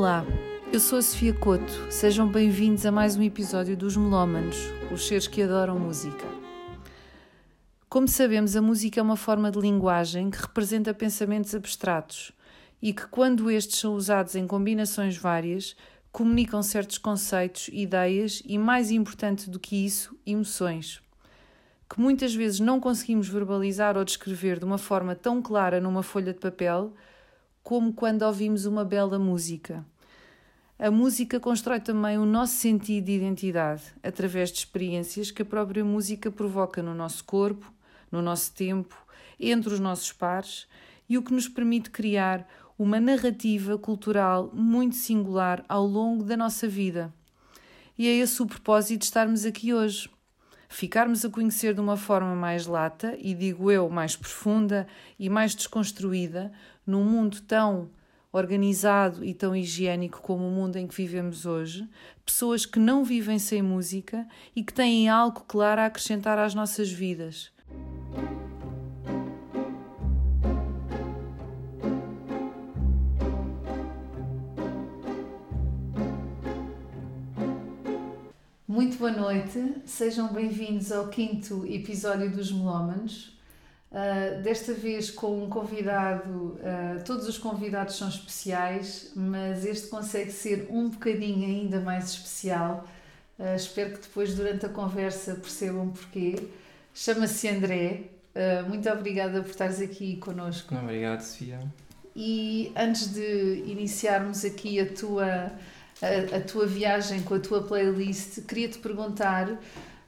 [0.00, 0.24] Olá,
[0.72, 1.92] eu sou a Sofia Couto.
[1.92, 4.56] Sejam bem-vindos a mais um episódio dos Melómanos,
[4.90, 6.24] os seres que adoram música.
[7.86, 12.32] Como sabemos, a música é uma forma de linguagem que representa pensamentos abstratos
[12.80, 15.76] e que, quando estes são usados em combinações várias,
[16.10, 21.02] comunicam certos conceitos, ideias e, mais importante do que isso, emoções.
[21.90, 26.32] Que muitas vezes não conseguimos verbalizar ou descrever de uma forma tão clara numa folha
[26.32, 26.90] de papel
[27.62, 29.84] como quando ouvimos uma bela música.
[30.82, 35.84] A música constrói também o nosso sentido de identidade através de experiências que a própria
[35.84, 37.70] música provoca no nosso corpo,
[38.10, 38.96] no nosso tempo,
[39.38, 40.66] entre os nossos pares
[41.06, 42.48] e o que nos permite criar
[42.78, 47.12] uma narrativa cultural muito singular ao longo da nossa vida.
[47.98, 50.08] E é esse o propósito de estarmos aqui hoje.
[50.66, 54.86] Ficarmos a conhecer de uma forma mais lata, e digo eu, mais profunda
[55.18, 56.50] e mais desconstruída,
[56.86, 57.90] num mundo tão
[58.32, 61.88] organizado e tão higiênico como o mundo em que vivemos hoje,
[62.24, 66.90] pessoas que não vivem sem música e que têm algo claro a acrescentar às nossas
[66.90, 67.50] vidas.
[78.66, 83.39] Muito boa noite, sejam bem-vindos ao quinto episódio dos Melómanos.
[83.90, 90.30] Uh, desta vez com um convidado, uh, todos os convidados são especiais, mas este consegue
[90.30, 92.86] ser um bocadinho ainda mais especial.
[93.36, 96.36] Uh, espero que depois, durante a conversa, percebam porquê.
[96.94, 98.02] Chama-se André.
[98.68, 100.72] muito obrigada por estares aqui connosco.
[100.74, 101.60] Obrigado, Sofia.
[102.14, 105.52] E antes de iniciarmos aqui a tua,
[106.02, 109.58] a, a tua viagem com a tua playlist, queria-te perguntar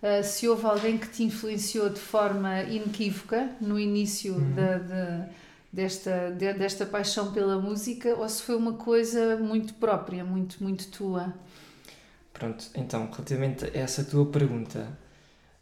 [0.03, 4.55] uh, se houve alguém que te influenciou de forma inequívoca no início uhum.
[4.55, 5.28] da, de,
[5.73, 10.89] desta, de, desta paixão pela música ou se foi uma coisa muito própria, muito, muito
[10.89, 11.33] tua.
[12.33, 14.89] Pronto, então, relativamente a essa tua pergunta,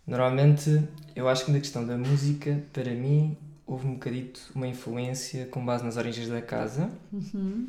[0.07, 0.83] normalmente
[1.15, 3.37] eu acho que na questão da música, para mim,
[3.67, 6.91] houve um bocadito uma influência com base nas origens da casa.
[7.13, 7.67] Uhum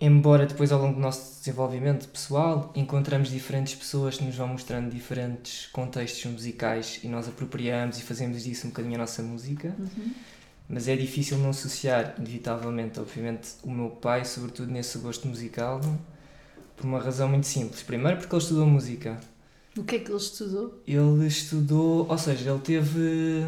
[0.00, 4.90] embora depois ao longo do nosso desenvolvimento pessoal encontramos diferentes pessoas que nos vão mostrando
[4.90, 10.12] diferentes contextos musicais e nós apropriamos e fazemos disso um bocadinho a nossa música uhum.
[10.68, 15.80] mas é difícil não associar inevitavelmente obviamente o meu pai sobretudo nesse gosto musical
[16.76, 19.20] por uma razão muito simples primeiro porque ele estudou música
[19.76, 20.82] o que é que ele estudou?
[20.86, 23.44] ele estudou ou seja ele teve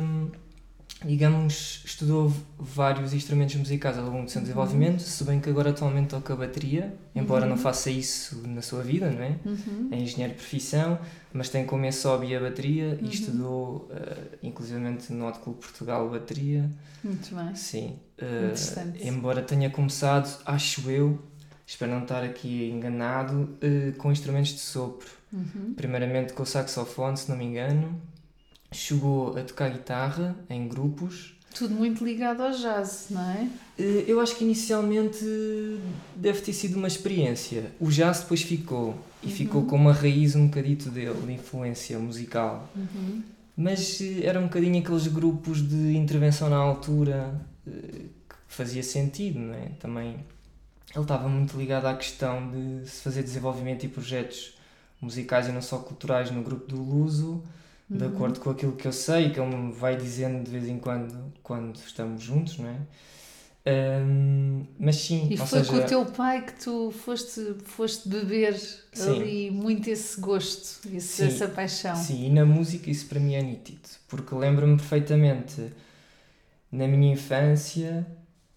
[1.05, 4.45] digamos, estudou vários instrumentos musicais ao longo do seu uhum.
[4.45, 7.51] desenvolvimento, se bem que agora atualmente toca bateria, embora uhum.
[7.51, 9.37] não faça isso na sua vida, não é?
[9.45, 9.89] Uhum.
[9.91, 10.99] É engenheiro de profissão,
[11.33, 13.11] mas tem como esse hobby a bateria e uhum.
[13.11, 16.71] estudou, uh, inclusivamente no Hot Club Portugal, bateria.
[17.03, 17.55] Muito bem.
[17.55, 17.97] Sim.
[18.21, 21.19] Uh, embora tenha começado, acho eu,
[21.67, 25.11] espero não estar aqui enganado, uh, com instrumentos de sopro.
[25.33, 25.73] Uhum.
[25.75, 28.01] Primeiramente com o saxofone, se não me engano,
[28.73, 31.35] chegou a tocar guitarra em grupos.
[31.55, 33.49] Tudo muito ligado ao jazz, não é?
[33.79, 35.25] Eh, eu acho que inicialmente
[36.17, 37.71] deve ter sido uma experiência.
[37.79, 39.33] O jazz depois ficou, e uhum.
[39.33, 42.69] ficou com uma raiz um bocadito dele, de influência musical.
[42.75, 43.23] Uhum.
[43.57, 47.35] Mas eh, era um bocadinho aqueles grupos de intervenção na altura
[47.67, 49.69] eh, que fazia sentido, não é?
[49.79, 50.17] Também
[50.95, 54.55] ele estava muito ligado à questão de se fazer desenvolvimento e projetos
[55.01, 57.43] musicais e não só culturais no grupo do Luso
[57.93, 58.11] de uhum.
[58.11, 61.33] acordo com aquilo que eu sei, que ele me vai dizendo de vez em quando,
[61.43, 62.77] quando estamos juntos, não é?
[63.65, 65.71] Um, mas sim, e foi seja...
[65.71, 69.11] com o teu pai que tu foste, foste beber sim.
[69.11, 71.95] ali muito esse gosto, esse, sim, essa paixão.
[71.95, 75.71] Sim, e na música isso para mim é nítido, porque lembro-me perfeitamente
[76.73, 78.05] na minha infância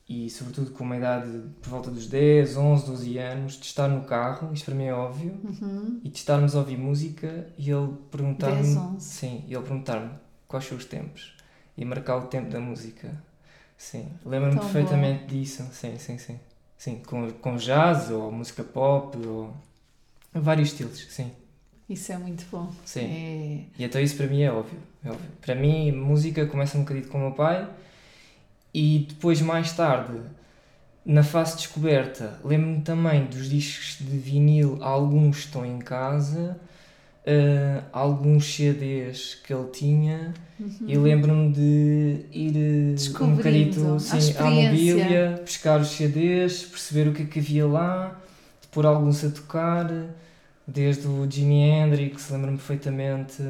[0.07, 1.29] e sobretudo com uma idade
[1.61, 4.93] por volta dos 10, 11, 12 anos, de estar no carro, isto para mim é
[4.93, 5.99] óbvio, uhum.
[6.03, 8.99] e de estarmos a ouvir música e ele perguntar-me.
[8.99, 10.11] Sim, ele perguntar-me
[10.47, 11.35] quais são os tempos
[11.75, 13.11] e marcar o tempo da música.
[13.77, 15.27] Sim, lembro-me perfeitamente bom.
[15.27, 15.67] disso.
[15.71, 16.39] Sim, sim, sim.
[16.77, 19.53] Sim, com, com jazz ou música pop ou
[20.33, 21.31] vários estilos, sim.
[21.89, 22.71] Isso é muito bom.
[22.85, 23.05] Sim.
[23.05, 23.81] É...
[23.81, 25.29] E então isso para mim é óbvio, é óbvio.
[25.41, 27.67] Para mim, música começa um bocadinho com o meu pai
[28.77, 30.19] e depois, mais tarde,
[31.05, 36.59] na fase de descoberta, lembro-me também dos discos de vinil, alguns estão em casa,
[37.25, 40.75] uh, alguns CDs que ele tinha, uhum.
[40.85, 47.13] e lembro-me de ir uh, um bocadito assim, à mobília, pescar os CDs, perceber o
[47.13, 48.19] que é que havia lá,
[48.71, 49.89] pôr alguns a tocar,
[50.67, 53.41] desde o Jimi Hendrix, lembro-me perfeitamente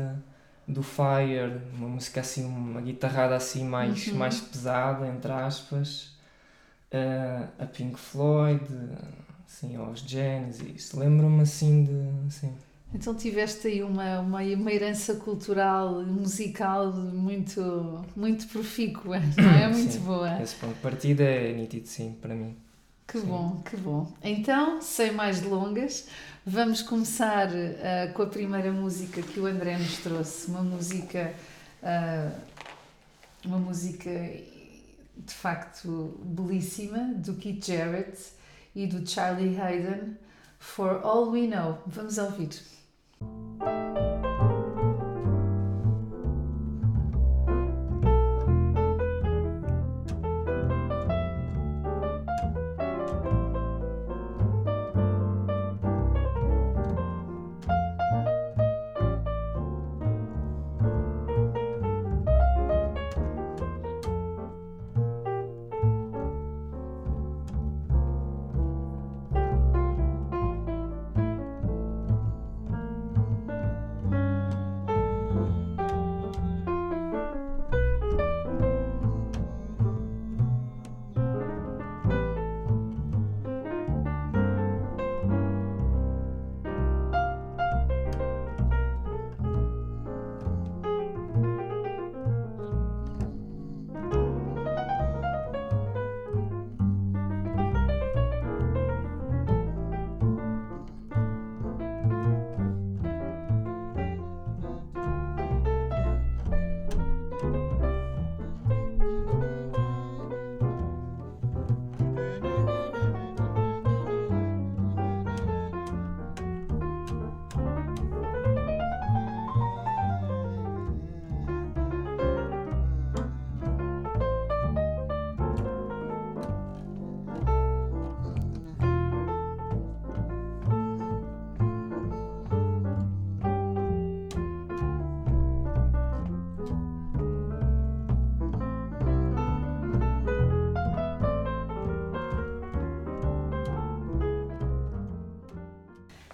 [0.67, 4.15] do Fire, uma música assim, uma guitarrada assim mais, uhum.
[4.15, 6.15] mais pesada, entre aspas,
[6.91, 8.63] uh, a Pink Floyd,
[9.45, 10.93] assim, aos Genesis.
[10.93, 12.27] Lembro-me assim de.
[12.27, 12.53] Assim.
[12.93, 19.67] Então tiveste aí uma, uma, uma herança cultural, musical muito, muito profícua, não é?
[19.67, 20.41] Muito sim, boa.
[20.41, 22.55] Esse ponto de partida é nítido, sim, para mim.
[23.07, 23.27] Que sim.
[23.27, 24.11] bom, que bom.
[24.23, 26.07] Então, sem mais delongas,
[26.45, 30.47] vamos começar uh, com a primeira música que o André nos trouxe.
[30.47, 31.33] Uma música.
[31.81, 32.55] Uh,
[33.43, 38.17] uma música de facto belíssima do Keith Jarrett
[38.75, 40.17] e do Charlie Hayden,
[40.59, 41.81] For All We Know.
[41.85, 42.49] Vamos ouvir.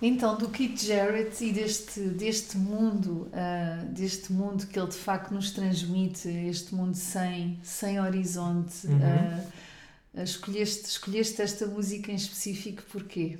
[0.01, 5.31] Então, do Keith Jarrett e deste, deste mundo, uh, deste mundo que ele de facto
[5.31, 8.97] nos transmite, este mundo sem, sem horizonte, uhum.
[8.97, 13.37] uh, escolheste, escolheste esta música em específico porquê?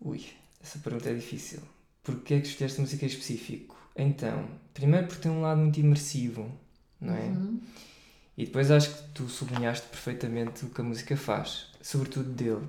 [0.00, 0.24] Ui,
[0.60, 1.60] essa pergunta é difícil.
[2.02, 3.76] Porquê é que escolheste a música em específico?
[3.94, 6.50] Então, primeiro porque tem um lado muito imersivo,
[7.00, 7.26] não é?
[7.26, 7.60] Uhum.
[8.36, 12.66] E depois acho que tu sublinhaste perfeitamente o que a música faz, sobretudo dele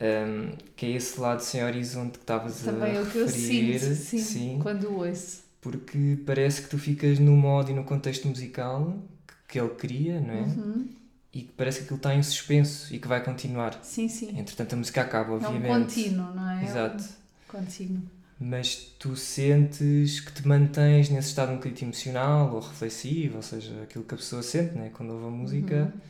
[0.00, 3.28] um, que é esse lado sem horizonte que estavas a Também é o que eu
[3.28, 5.42] sinto, sim, sim, quando ouço.
[5.60, 8.96] Porque parece que tu ficas no modo e no contexto musical
[9.26, 10.40] que, que ele cria, não é?
[10.42, 10.88] Uhum.
[11.32, 13.78] E que parece que aquilo está em suspenso e que vai continuar.
[13.82, 14.38] Sim, sim.
[14.38, 15.66] Entretanto, a música acaba, obviamente.
[15.66, 16.64] É um contínuo, não é?
[16.64, 17.04] Exato.
[17.04, 18.02] É um contínuo.
[18.40, 23.82] Mas tu sentes que te mantens nesse estado um bocadinho emocional ou reflexivo, ou seja,
[23.82, 25.92] aquilo que a pessoa sente né, quando ouve a música.
[25.92, 26.00] Uhum.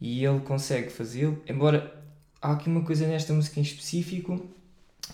[0.00, 2.01] E ele consegue fazê-lo, embora
[2.42, 4.44] há aqui uma coisa nesta música em específico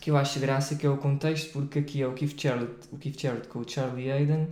[0.01, 2.97] que eu acho graça, que é o contexto, porque aqui é o Keith Jarrett, o
[2.97, 4.49] Keith Jarrett com o Charlie Hayden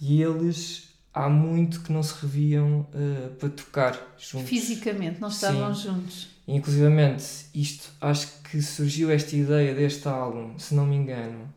[0.00, 4.48] e eles há muito que não se reviam uh, para tocar juntos.
[4.48, 5.82] Fisicamente, não estavam Sim.
[5.82, 6.28] juntos.
[6.48, 7.24] Inclusivamente,
[7.54, 11.52] isto, acho que surgiu esta ideia deste álbum, se não me engano,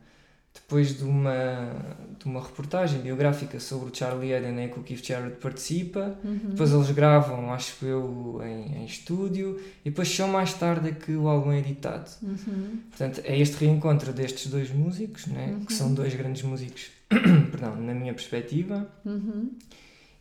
[0.68, 1.76] depois de uma,
[2.18, 6.18] de uma reportagem biográfica sobre o Charlie Eden em que o Keith Jarrett participa.
[6.24, 6.50] Uhum.
[6.50, 9.62] Depois eles gravam, acho eu, em, em estúdio.
[9.86, 12.10] E depois só mais tarde é que o álbum é editado.
[12.24, 12.80] Uhum.
[12.90, 15.52] Portanto, é este reencontro destes dois músicos, né?
[15.54, 15.66] Uhum.
[15.66, 18.90] que são dois grandes músicos, perdão, na minha perspectiva.
[19.06, 19.52] Uhum.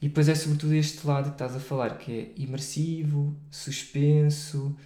[0.02, 4.76] E depois é sobretudo este lado que estás a falar, que é imersivo, suspenso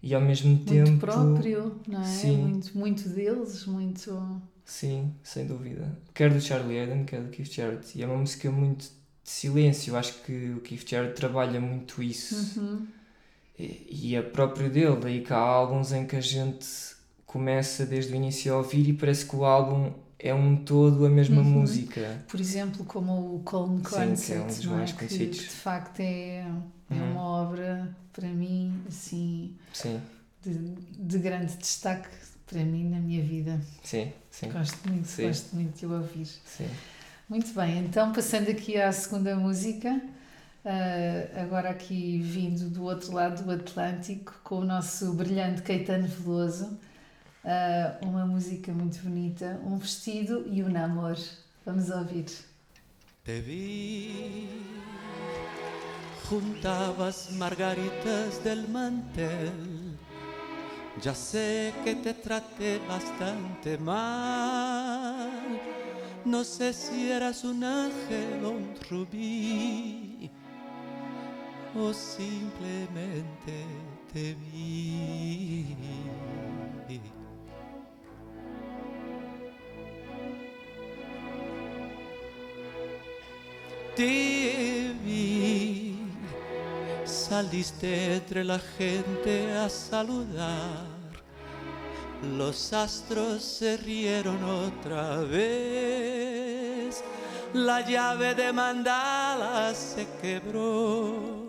[0.00, 0.88] e ao mesmo muito tempo...
[0.88, 2.04] Muito próprio, não é?
[2.04, 2.36] Sim.
[2.36, 4.40] Muito, muito deles, muito...
[4.70, 5.98] Sim, sem dúvida.
[6.14, 7.98] Quer do Charlie Eden, quer do Keith Jarrett.
[7.98, 8.90] E é uma música muito de
[9.24, 9.90] silêncio.
[9.90, 12.60] Eu acho que o Keith Jarrett trabalha muito isso.
[12.60, 12.86] Uhum.
[13.58, 14.96] E, e é próprio dele.
[15.02, 16.68] Daí que há álbuns em que a gente
[17.26, 21.10] começa desde o início a ouvir e parece que o álbum é um todo a
[21.10, 21.50] mesma uhum.
[21.50, 22.24] música.
[22.28, 24.92] Por exemplo, como o Colm Concert, Sim, que é um mais é?
[24.92, 25.38] conhecidos.
[25.40, 27.10] Que, de facto é, é uhum.
[27.10, 30.00] uma obra, para mim, assim, Sim.
[30.40, 33.60] De, de grande destaque para mim na minha vida.
[33.82, 34.50] Sim, sim.
[34.50, 35.26] Gosto muito, sim.
[35.28, 36.26] gosto muito de ouvir.
[36.26, 36.68] Sim.
[37.28, 40.00] Muito bem, então passando aqui à segunda música,
[40.64, 46.76] uh, agora aqui vindo do outro lado do Atlântico, com o nosso brilhante Caetano Veloso,
[47.44, 51.16] uh, uma música muito bonita, um vestido e um namor.
[51.64, 52.26] Vamos ouvir.
[53.24, 54.48] Te vi,
[56.28, 59.79] juntabas margaritas del mantel
[61.02, 65.30] Ya sé que te traté bastante mal.
[66.26, 70.30] No sé si eras un ángel o un rubí
[71.74, 73.64] o simplemente
[74.12, 75.76] te vi.
[83.96, 85.89] Te vi,
[87.10, 90.86] saliste entre la gente a saludar.
[92.36, 97.02] Los astros se rieron otra vez.
[97.52, 101.40] La llave de mandala se quebró.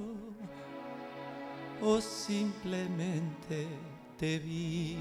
[1.81, 3.67] O simplemente
[4.17, 4.97] te vi.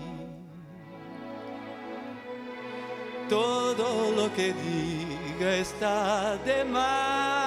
[3.29, 7.40] Todo lo que diga está de más.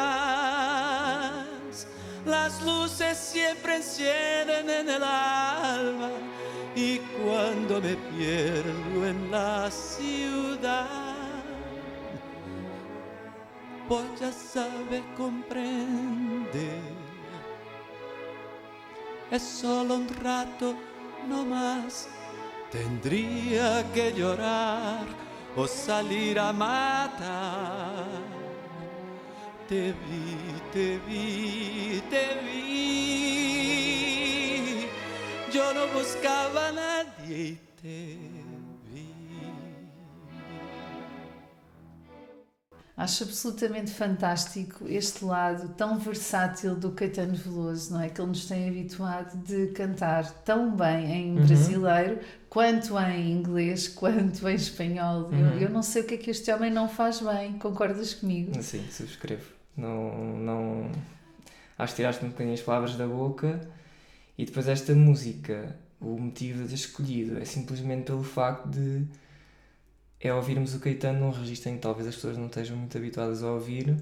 [2.25, 6.09] Las luces siempre encienden en el alma
[6.75, 10.87] y cuando me pierdo en la ciudad,
[13.89, 16.81] pues ya sabe comprender.
[19.29, 20.75] Es solo un rato,
[21.27, 22.07] no más.
[22.71, 25.05] Tendría que llorar
[25.55, 28.42] o salir a matar.
[29.67, 30.35] Te vi,
[30.73, 32.63] te vi, te vi.
[35.53, 38.32] Yo no buscaba a nadie y te
[42.95, 48.09] Acho absolutamente fantástico este lado tão versátil do Caetano Veloso, não é?
[48.09, 51.45] Que ele nos tem habituado de cantar tão bem em Uhum.
[51.45, 52.19] brasileiro,
[52.49, 55.23] quanto em inglês, quanto em espanhol.
[55.31, 55.57] Eu, Uhum.
[55.59, 58.61] eu não sei o que é que este homem não faz bem, concordas comigo?
[58.61, 59.51] Sim, subscrevo.
[59.75, 60.91] Não, não...
[61.75, 63.59] Acho que tiraste um bocadinho as palavras da boca
[64.37, 69.03] e depois esta música, o motivo de ter escolhido é simplesmente pelo facto de
[70.23, 73.43] é ouvirmos o Caetano num registro em que talvez as pessoas não estejam muito habituadas
[73.43, 73.95] a ouvir.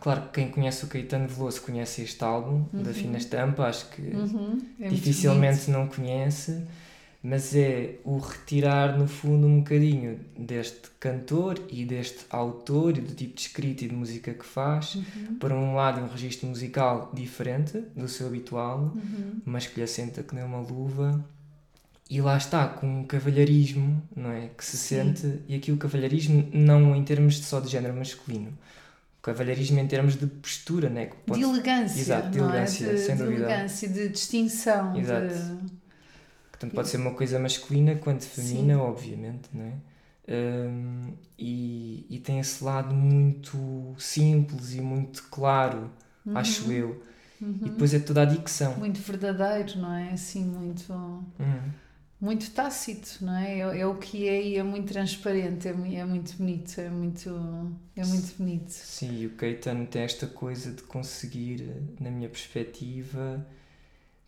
[0.00, 2.94] Claro que quem conhece o Caetano Veloso conhece este álbum da Uhum.
[2.94, 6.62] Fina Estampa, acho que Uhum, é dificilmente não conhece,
[7.22, 13.14] mas é o retirar no fundo um bocadinho deste cantor e deste autor e do
[13.14, 15.34] tipo de escrita e de música que faz bonito.
[15.38, 20.22] para um lado um registro musical diferente do seu habitual, Uhum, mas que lhe assenta
[20.22, 21.24] que nem uma luva.
[22.08, 24.48] E lá está, com um cavalheirismo, não é?
[24.48, 25.14] Que se Sim.
[25.14, 28.50] sente, e aqui o cavalheirismo não em termos de só de género masculino,
[29.18, 31.06] o cavalheirismo em termos de postura, né?
[31.06, 32.92] Que pode De elegância, Exato, de não elegância, é?
[32.94, 33.44] De, sem de dúvida.
[33.44, 34.96] elegância, de distinção.
[34.98, 35.28] Exato.
[35.28, 35.84] de-
[36.50, 38.80] Portanto, pode ser uma coisa masculina quanto feminina, Sim.
[38.80, 39.72] obviamente, não é?
[40.26, 45.90] Hum, e, e tem esse lado muito simples e muito claro,
[46.24, 47.02] Uhum, acho eu.
[47.40, 47.58] uhum.
[47.64, 48.76] E depois é toda a dicção.
[48.76, 50.12] Muito verdadeiro, não é?
[50.12, 50.92] Assim, muito.
[50.92, 51.70] Hum.
[52.24, 53.58] Muito tácito, não é?
[53.60, 53.80] é?
[53.80, 57.30] é o que é e é muito transparente, é, é muito bonito, é muito,
[57.96, 58.70] é muito bonito.
[58.70, 63.46] Sim, e o Caetano tem esta coisa de conseguir, na minha perspectiva,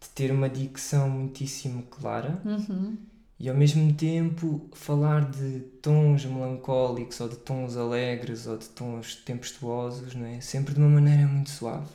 [0.01, 2.97] de ter uma dicção muitíssimo clara Uhum.
[3.39, 9.17] e ao mesmo tempo falar de tons melancólicos ou de tons alegres ou de tons
[9.17, 10.41] tempestuosos, não é?
[10.41, 11.89] Sempre de uma maneira muito suave.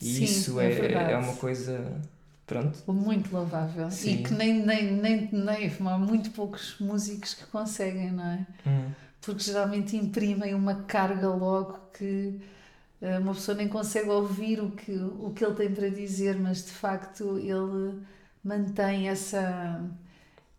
[0.00, 2.00] E Sim, isso é é, é uma coisa.
[2.46, 2.78] Pronto.
[2.92, 3.90] Muito louvável.
[3.90, 4.20] Sim.
[4.20, 8.46] E que nem, nem, nem, nem há muito poucos músicos que conseguem, não é?
[8.66, 8.90] Hum.
[9.20, 12.40] Porque geralmente imprimem uma carga logo que
[13.00, 16.64] eh, uma pessoa nem consegue ouvir o que, o que ele tem para dizer, mas
[16.64, 18.00] de facto ele
[18.44, 19.84] mantém essa,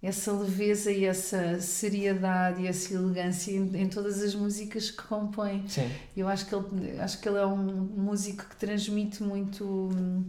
[0.01, 5.65] essa leveza e essa seriedade e essa elegância em, em todas as músicas que compõe.
[5.67, 10.25] Sim, Eu acho que ele, acho que ele é um músico que transmite muito, hum,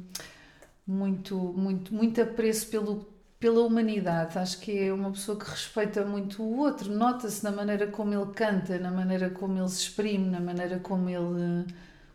[0.88, 3.07] muito, muito, muito apreço pelo,
[3.40, 4.38] pela humanidade.
[4.38, 6.92] Acho que é uma pessoa que respeita muito o outro.
[6.92, 11.09] Nota-se na maneira como ele canta, na maneira como ele se exprime, na maneira como
[11.11, 11.66] ele,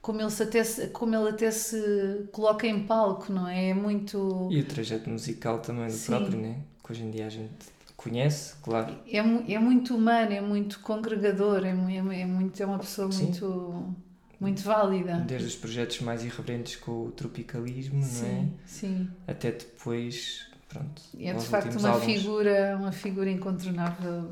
[0.02, 3.70] como ele, se até, se- como ele até se coloca em palco, não é?
[3.70, 4.18] É muito.
[4.50, 6.06] e o trajeto musical também do Sim.
[6.06, 6.64] próprio, né?
[6.84, 7.52] Que hoje em dia a gente
[7.98, 8.96] conhece, claro.
[9.06, 13.32] É, é muito humano, é muito congregador, é, é, é muito, é uma pessoa Sim.
[13.32, 13.96] muito,
[14.44, 15.24] muito válida.
[15.28, 18.10] Desde os projetos mais irreverentes com o tropicalismo, não é?
[18.10, 19.10] Sim, sim.
[19.28, 21.02] Até depois, pronto.
[21.20, 22.06] É de facto uma álbuns.
[22.06, 24.32] figura, uma figura incontornável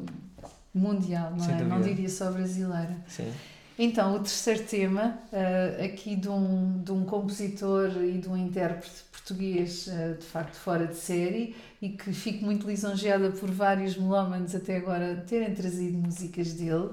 [0.74, 1.64] mundial, não Sem é?
[1.64, 1.96] Não dúvida.
[1.96, 2.96] diria só brasileira.
[3.08, 3.32] Sim.
[3.80, 9.04] Então, o terceiro tema, eh, aqui de um, de um compositor e de um intérprete
[9.12, 14.54] português, eh, de facto fora de série, e que fico muito lisonjeada por vários melómanos
[14.54, 16.90] até agora terem trazido músicas dele,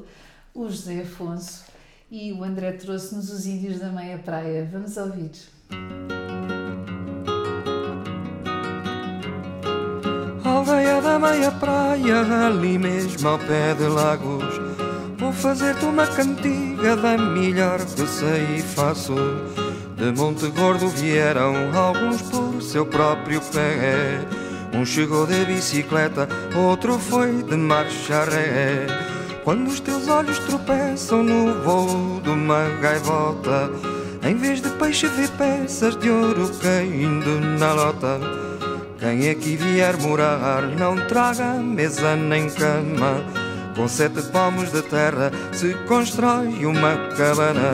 [0.55, 1.65] o José Afonso,
[2.11, 4.69] e o André trouxe-nos os Índios da Meia Praia.
[4.73, 5.31] Vamos ouvir.
[10.45, 14.59] Aldeia da meia praia, ali mesmo ao pé de lagos.
[15.19, 19.15] Vou fazer-te uma cantiga da melhor que sei e faço.
[19.97, 24.21] De Monte Gordo vieram alguns por seu próprio pé.
[24.73, 29.08] Um chegou de bicicleta, outro foi de marcha ré.
[29.49, 33.71] Quando os teus olhos tropeçam no voo de uma gaivota,
[34.23, 38.21] em vez de peixe vê peças de ouro caindo na lota.
[38.99, 43.25] Quem aqui vier morar não traga mesa nem cama.
[43.75, 47.73] Com sete palmos de terra se constrói uma cabana.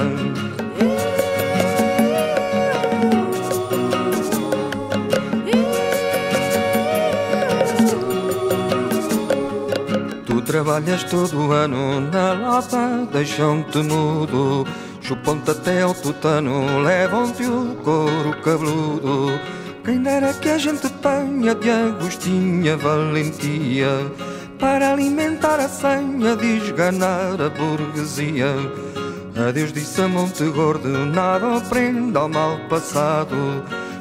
[10.54, 14.64] Trabalhas todo ano na lata, deixam-te mudo.
[15.00, 19.40] Chupam-te até ao tutano, levam-te o couro cabeludo.
[19.84, 23.88] Quem dera que a gente tenha de Agostinha valentia
[24.60, 28.54] para alimentar a senha de esganar a burguesia.
[29.48, 33.34] Adeus disse a Monte Gordo, nada aprenda ao mal passado,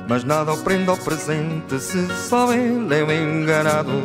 [0.07, 4.03] mas nada aprenda ao presente se só ele é o enganado.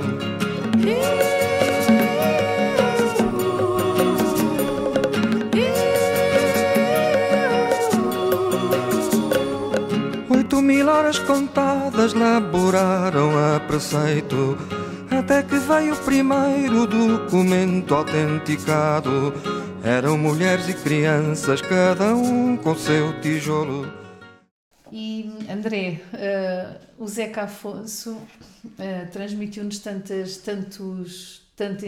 [10.68, 14.58] Mil horas contadas laboraram a preceito
[15.10, 19.32] Até que veio o primeiro documento autenticado.
[19.82, 23.90] Eram mulheres e crianças, cada um com seu tijolo.
[24.92, 31.87] E André, uh, o Zeca Afonso uh, transmitiu-nos tantas, tantos, tanto,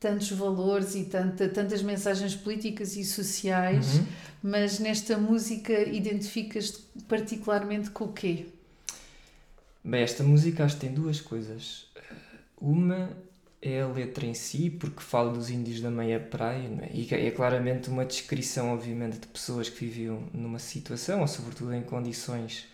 [0.00, 4.06] tantos valores e tanta, tantas mensagens políticas e sociais, uhum.
[4.42, 8.46] mas nesta música identificas-te particularmente com o quê?
[9.82, 11.86] Bem, esta música acho que tem duas coisas.
[12.60, 13.10] Uma
[13.60, 16.90] é a letra em si, porque fala dos índios da meia praia, é?
[16.94, 21.82] e é claramente uma descrição, obviamente, de pessoas que viviam numa situação, ou sobretudo em
[21.82, 22.66] condições,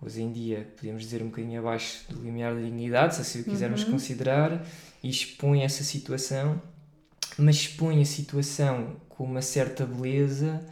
[0.00, 3.44] hoje em dia, podemos dizer, um bocadinho abaixo do limiar da dignidade, se assim o
[3.44, 3.92] quisermos uhum.
[3.92, 4.64] considerar,
[5.02, 6.60] e expõe essa situação,
[7.38, 10.62] mas expõe a situação com uma certa beleza,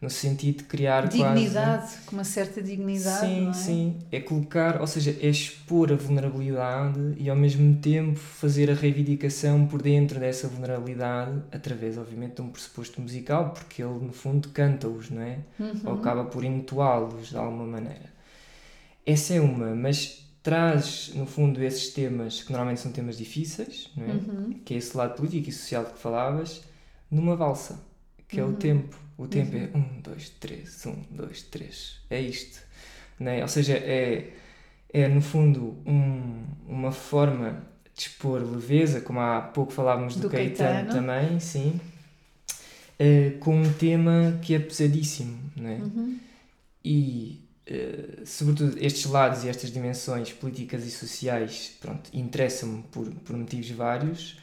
[0.00, 1.98] no sentido de criar dignidade, quase...
[2.06, 3.20] com uma certa dignidade.
[3.20, 3.52] Sim, é?
[3.52, 3.98] sim.
[4.10, 9.64] É colocar, ou seja, é expor a vulnerabilidade e ao mesmo tempo fazer a reivindicação
[9.64, 15.08] por dentro dessa vulnerabilidade, através, obviamente, de um pressuposto musical, porque ele, no fundo, canta-os,
[15.08, 15.38] não é?
[15.60, 15.80] Uhum.
[15.84, 18.11] Ou acaba por entoá-los de alguma maneira.
[19.04, 24.04] Essa é uma, mas traz, no fundo, esses temas que normalmente são temas difíceis, não
[24.04, 24.12] é?
[24.12, 24.60] Uhum.
[24.64, 26.62] Que é esse lado político e social de que falavas,
[27.10, 27.80] numa valsa,
[28.28, 28.48] que uhum.
[28.48, 29.70] é o tempo o tempo é uhum.
[29.72, 32.00] é um, dois, três, um, dois, três.
[32.10, 32.60] É isto.
[33.18, 33.42] Né?
[33.42, 34.32] Ou seja, é,
[34.92, 40.30] é no fundo um, uma forma de expor leveza, como há pouco falávamos do, do
[40.30, 41.80] Caetano, Caetano, também, sim,
[42.98, 45.38] uh, com um tema que é pesadíssimo.
[45.54, 45.78] Né?
[45.82, 46.18] Uhum.
[46.84, 51.78] E, uh, sobretudo, estes lados e estas dimensões políticas e sociais
[52.12, 54.38] interessam-me por, por motivos vários.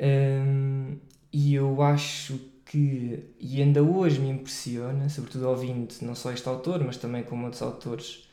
[0.00, 0.96] Um,
[1.32, 6.82] e eu acho que, e ainda hoje me impressiona, sobretudo ouvindo não só este autor,
[6.84, 8.28] mas também como outros autores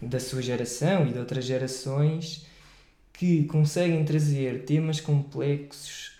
[0.00, 2.46] da sua geração e de outras gerações,
[3.12, 6.16] que conseguem trazer temas complexos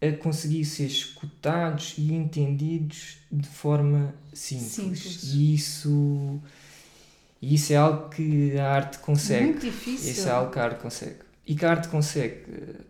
[0.00, 4.72] a conseguir ser escutados e entendidos de forma simples.
[4.72, 5.22] simples.
[5.32, 6.40] E isso,
[7.40, 9.44] isso é algo que a arte consegue.
[9.44, 10.10] Muito difícil.
[10.10, 11.16] Isso é algo que a arte consegue.
[11.46, 12.44] E que a arte consegue,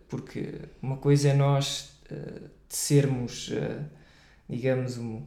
[0.09, 3.49] porque uma coisa é nós uh, sermos.
[3.49, 3.97] Uh,
[4.49, 5.21] digamos, um,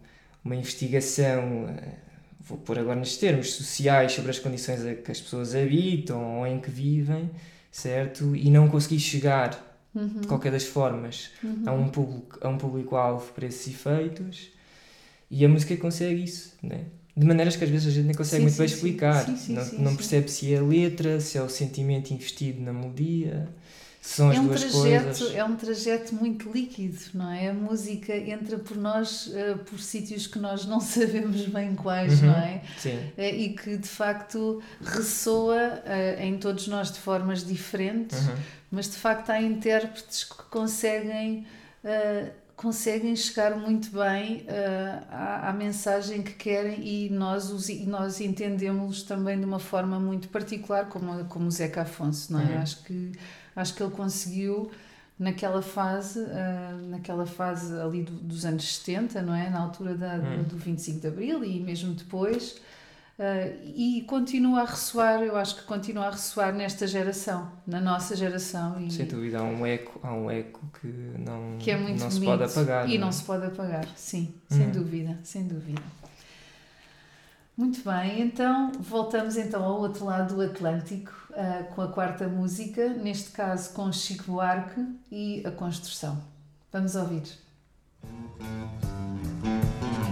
[0.44, 1.94] uma investigação, eh,
[2.40, 6.46] vou pôr agora nos termos, sociais sobre as condições a que as pessoas habitam ou
[6.46, 7.30] em que vivem,
[7.70, 8.35] certo?
[8.35, 10.20] E não conseguir chegar, uhum.
[10.20, 11.62] de qualquer das formas, uhum.
[11.66, 14.50] a um público, a um público-alvo para esses efeitos.
[15.30, 16.87] E a música consegue isso, né?
[17.16, 19.37] De maneiras que às vezes a gente nem consegue sim, muito sim, bem explicar.
[19.37, 23.49] Sim, não, não percebe se é a letra, se é o sentimento investido na melodia.
[24.01, 25.35] São as é um duas trajeto, coisas.
[25.35, 27.51] É um trajeto muito líquido, não é?
[27.51, 32.29] A música entra por nós, uh, por sítios que nós não sabemos bem quais, uhum,
[32.29, 32.62] não é?
[32.79, 32.96] Sim.
[32.96, 38.37] Uh, e que de facto ressoa uh, em todos nós de formas diferentes, uhum.
[38.70, 41.46] mas de facto há intérpretes que conseguem.
[42.61, 44.44] Conseguem chegar muito bem
[45.11, 50.29] à, à, mensagem que querem e nós, os, nós entendemos também de uma forma muito
[50.29, 52.44] particular, como, como o Zeca Afonso, não é?
[52.44, 52.59] Uhum.
[52.59, 53.12] Acho que
[53.57, 54.70] acho que ele conseguiu
[55.18, 59.49] naquela fase, uh, naquela fase ali do, dos anos 70, não é?
[59.49, 60.42] Na altura da, hum.
[60.42, 62.61] do 25 de Abril e mesmo depois,
[63.20, 68.16] Uh, e continua a ressoar, eu acho que continua a ressoar nesta geração, na nossa
[68.16, 68.80] geração.
[68.80, 72.11] E, Sem dúvida, há um eco, há um eco que não, que é muito não
[72.11, 72.88] se pode apagar.
[72.88, 73.12] E não, é?
[73.12, 74.72] se pode apagar, sim, sem Uhum.
[74.72, 75.83] dúvida, sem dúvida.
[77.54, 82.88] Muito bem, então voltamos então ao outro lado do Atlântico ah, com a quarta música,
[82.88, 84.80] neste caso com Chico Buarque
[85.12, 86.18] e a construção.
[86.72, 87.24] Vamos ouvir.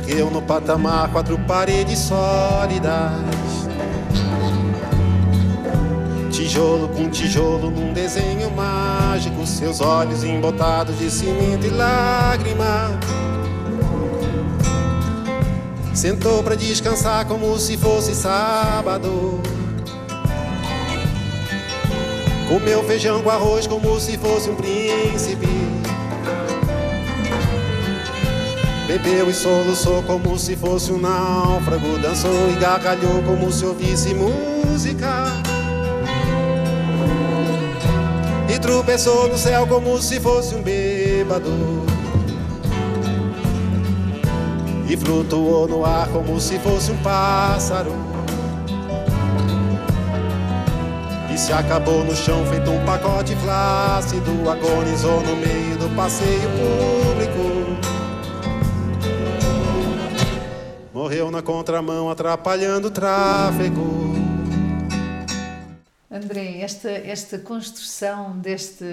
[0.00, 3.12] Ergueu no patamar quatro paredes sólidas.
[6.30, 9.46] Tijolo com tijolo num desenho mágico.
[9.46, 12.98] Seus olhos embotados de cimento e lágrima.
[15.92, 19.38] Sentou pra descansar como se fosse sábado.
[22.48, 25.46] Comeu feijão com arroz como se fosse um príncipe.
[28.90, 31.96] Bebeu e soluçou como se fosse um náufrago.
[32.02, 35.26] Dançou e gargalhou como se ouvisse música.
[38.52, 41.52] E tropeçou no céu como se fosse um bêbado.
[44.88, 47.94] E flutuou no ar como se fosse um pássaro.
[51.32, 54.50] E se acabou no chão feito um pacote flácido.
[54.50, 57.49] Agonizou no meio do passeio público.
[61.10, 64.14] Morreu na contramão, atrapalhando o tráfego.
[66.08, 68.84] André, esta, esta construção deste,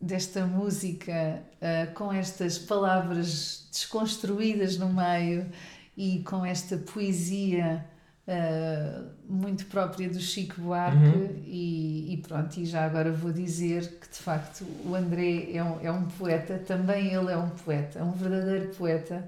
[0.00, 5.46] desta música ah, com estas palavras desconstruídas no meio
[5.94, 7.84] e com esta poesia
[8.26, 11.42] ah, muito própria do Chico Buarque Uhum.
[11.44, 15.80] e, e pronto, e já agora vou dizer que de facto o André é um,
[15.82, 19.22] é um poeta, também ele é um poeta, é um verdadeiro poeta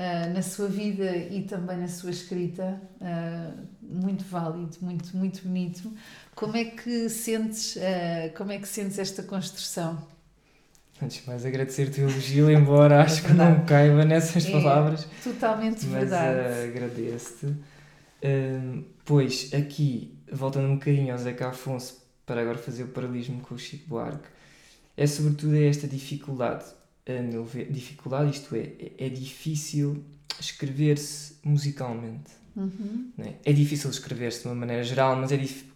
[0.00, 5.92] ah, na sua vida e também na sua escrita, ah, muito válido, muito, muito bonito.
[6.34, 9.98] Como é que sentes, ah, como é que sentes esta construção?
[11.02, 15.08] Antes de mais, agradecer-te o elogio, embora acho que não caiba nessas É palavras.
[15.22, 16.48] Totalmente Mas verdade.
[16.50, 17.56] eh, agradeço-te.
[18.22, 23.54] Hum, pois, aqui, voltando um bocadinho ao Zeca Afonso, para agora fazer o paralelismo com
[23.54, 24.28] o Chico Buarque,
[24.96, 26.64] é sobretudo esta dificuldade,
[27.18, 30.04] a meu ver, dificuldade, isto é, é- é difícil
[30.38, 32.32] escrever-se musicalmente.
[32.56, 33.10] Uhum.
[33.18, 33.34] é?
[33.44, 35.70] É difícil escrever-se de uma maneira geral, mas é difícil.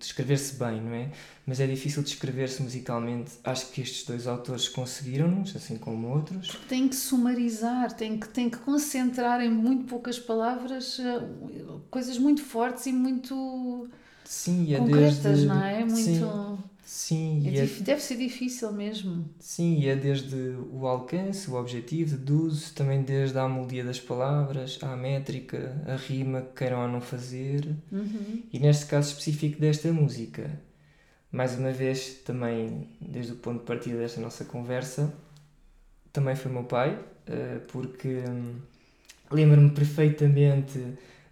[0.00, 1.12] Escrever-se bem, não é?
[1.46, 3.32] Mas é difícil de escrever-se musicalmente.
[3.44, 6.58] Acho que estes dois autores conseguiram-nos, assim como outros.
[6.68, 11.24] Tem que sumarizar, tem que, tem que concentrar em muito poucas palavras ah,
[11.88, 13.88] coisas muito fortes e muito
[14.24, 15.46] Sim, e é concretas, desde...
[15.46, 15.84] não é?
[15.84, 16.02] Muito.
[16.02, 19.28] Sim, sim, é e é Deve ser difícil mesmo.
[19.40, 20.36] Sim, e é desde
[20.72, 26.42] o alcance, o objetivo, deduzo, também desde a amolia das palavras, à métrica, a rima
[26.42, 27.74] que queiram ou não fazer.
[27.90, 28.42] Uhum.
[28.52, 30.48] E neste caso específico desta música,
[31.30, 35.12] mais uma vez, também desde o ponto de partida desta nossa conversa,
[36.12, 38.54] também foi meu pai, eh, porque hum,
[39.30, 40.78] lembro-me perfeitamente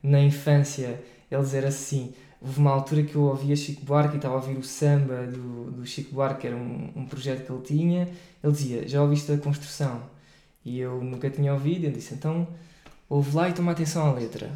[0.03, 2.13] na infância ele dizer assim.
[2.45, 5.71] Houve uma altura que eu ouvia Chico Buarque e estava a ouvir o samba do,
[5.71, 8.09] do Chico Buarque, que era um, um projeto que ele tinha.
[8.43, 10.03] Ele dizia: Já ouviste a construção?
[10.63, 11.87] E eu nunca tinha ouvido.
[11.87, 12.47] Ele disse: Então
[13.09, 14.53] ouve lá e toma atenção à letra.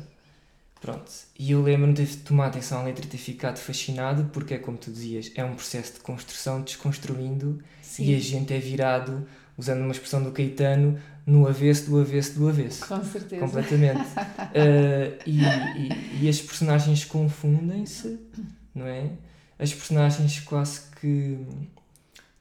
[0.83, 1.11] Pronto.
[1.39, 4.77] E eu lembro-me de tomar atenção à letra e ter ficado fascinado, porque é como
[4.77, 7.59] tu dizias: é um processo de construção, desconstruindo,
[7.99, 9.27] e a gente é virado,
[9.59, 12.87] usando uma expressão do Caetano, no avesso, do avesso, do avesso.
[12.87, 13.45] Com certeza.
[13.45, 14.01] Completamente.
[14.01, 18.19] Uh, e, e, e as personagens confundem-se,
[18.75, 19.11] não é?
[19.59, 21.39] As personagens quase que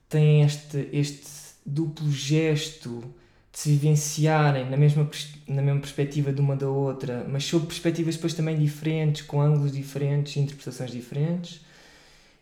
[0.08, 1.27] têm este, este
[1.65, 3.03] duplo gesto
[3.51, 5.10] de se vivenciarem na mesma,
[5.47, 9.71] na mesma perspectiva de uma da outra, mas sob perspectivas depois também diferentes, com ângulos
[9.71, 11.65] diferentes, interpretações diferentes.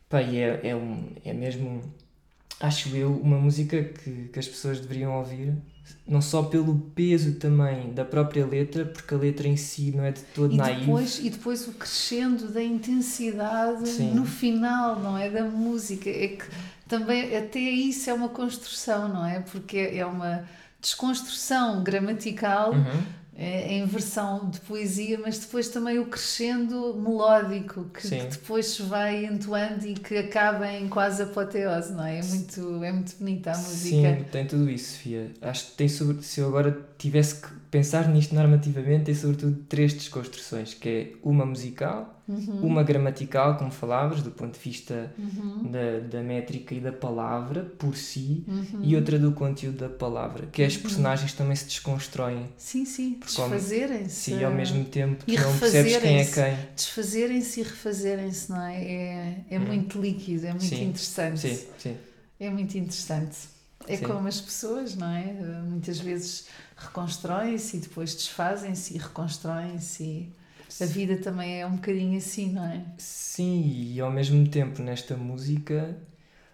[0.10, 1.82] Pá, e é, é, um, é mesmo,
[2.60, 5.54] acho eu, uma música que, que as pessoas deveriam ouvir
[6.08, 10.12] não só pelo peso também da própria letra, porque a letra em si não é
[10.12, 10.80] de todo E naive.
[10.82, 14.12] depois, e depois o crescendo da intensidade Sim.
[14.14, 15.30] no final, não é?
[15.30, 16.10] Da música.
[16.10, 16.46] É que
[16.88, 19.40] também até isso é uma construção, não é?
[19.42, 20.44] Porque é uma
[20.82, 23.04] desconstrução gramatical Uhum.
[23.38, 28.84] É em versão de poesia, mas depois também o crescendo melódico que, que, depois se
[28.84, 32.20] vai entoando e que acaba em quase apoteose, não é?
[32.20, 34.18] É muito, é muito bonita a música.
[34.18, 35.32] Sim, tem tudo isso, Sofia.
[35.42, 39.94] Acho que tem sobre, se eu agora tivesse que pensar nisto normativamente, tem sobretudo três
[39.94, 42.62] desconstruções, que é uma musical, Uhum.
[42.62, 45.70] Uma gramatical, como falavas, do ponto de vista uhum.
[45.70, 48.80] da, da métrica e da palavra por si, uhum.
[48.82, 50.82] e outra do conteúdo da palavra, que as uhum.
[50.82, 52.50] personagens também se desconstroem.
[52.58, 54.32] Sim, sim, desfazerem-se.
[54.32, 56.58] Sim, ao mesmo tempo que não percebes quem é quem.
[56.76, 58.84] Desfazerem-se e refazerem-se, não é?
[58.84, 59.66] É, é uhum.
[59.68, 60.84] muito líquido, é muito sim.
[60.84, 61.42] interessante.
[61.42, 61.98] Sim, sim.
[62.40, 63.38] É muito interessante.
[63.88, 64.06] É sim.
[64.06, 65.34] como as pessoas, não é?
[65.64, 70.30] Muitas vezes reconstroem-se e depois desfazem-se e reconstroem-se.
[70.82, 72.84] A vida também é um bocadinho assim, não é?
[72.98, 75.98] Sim, e ao mesmo tempo nesta música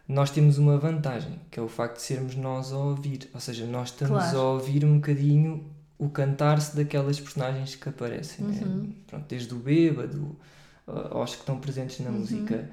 [0.08, 3.30] nós temos uma vantagem, que é o facto de sermos nós a ouvir.
[3.34, 4.38] Ou seja, nós estamos claro.
[4.38, 5.66] a ouvir um bocadinho
[5.98, 8.46] o cantar-se daquelas personagens que aparecem.
[8.46, 8.62] Né?
[8.62, 8.76] Uhum.
[8.76, 8.90] Né?
[9.08, 10.36] Pronto, desde o bêbado
[10.86, 12.20] aos que estão presentes na uhum.
[12.20, 12.70] música.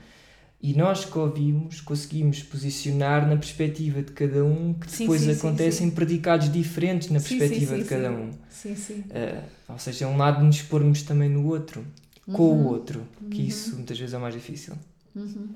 [0.61, 5.38] E nós que ouvimos conseguimos posicionar na perspectiva de cada um, que depois sim, sim,
[5.38, 8.33] acontecem sim, predicados diferentes na perspectiva de cada um.
[8.51, 9.05] Sim, sim.
[9.07, 11.87] Uh, ou seja, é um lado de nos expormos também no outro,
[12.27, 12.35] uhum.
[12.35, 12.66] com o uhum.
[12.66, 13.47] outro, que uhum.
[13.47, 14.75] isso muitas vezes é mais difícil.
[15.14, 15.49] Uhum.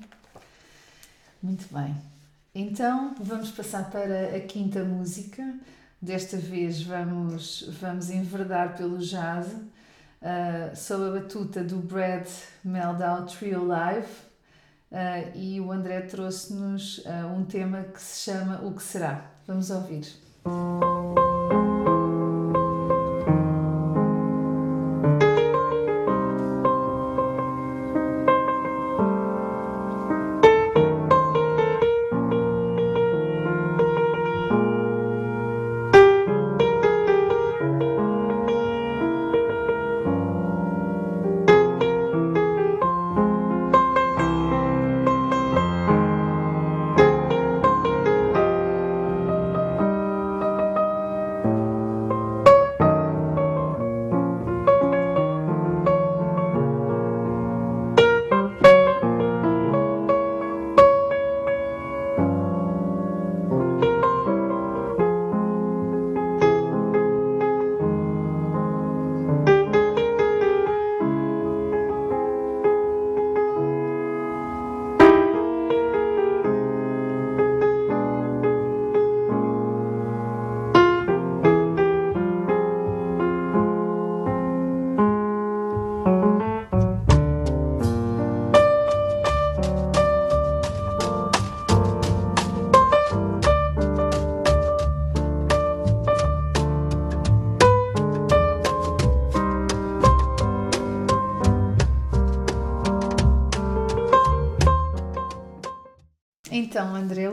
[1.41, 1.93] Muito bem.
[2.55, 5.43] Então vamos passar para a quinta música.
[6.01, 9.47] Desta vez vamos, vamos enverdar pelo jazz.
[9.47, 12.25] Uh, sob a batuta do Brad
[12.63, 14.07] Meldau Trio Live
[14.93, 19.25] Uh, e o André trouxe-nos uh, um tema que se chama O que será.
[19.47, 20.05] Vamos ouvir.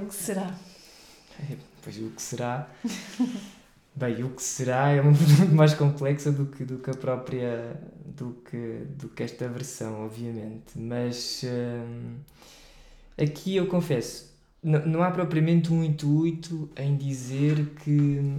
[0.09, 0.55] Será?
[1.83, 2.69] Pois o que será.
[3.95, 5.21] Bem, o que será é muito
[5.55, 7.81] mais complexa do que, do que a própria.
[8.05, 10.79] do que, do que esta versão, obviamente.
[10.79, 12.17] Mas hum,
[13.19, 14.31] aqui eu confesso,
[14.63, 18.37] não, não há propriamente um intuito em dizer que.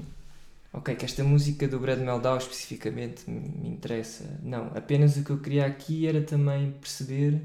[0.73, 4.39] Ok, que esta música do Brad Meldau especificamente me interessa.
[4.41, 7.41] Não, apenas o que eu queria aqui era também perceber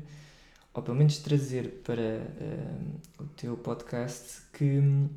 [0.77, 5.09] ou pelo menos trazer para uh, o teu podcast, que hum,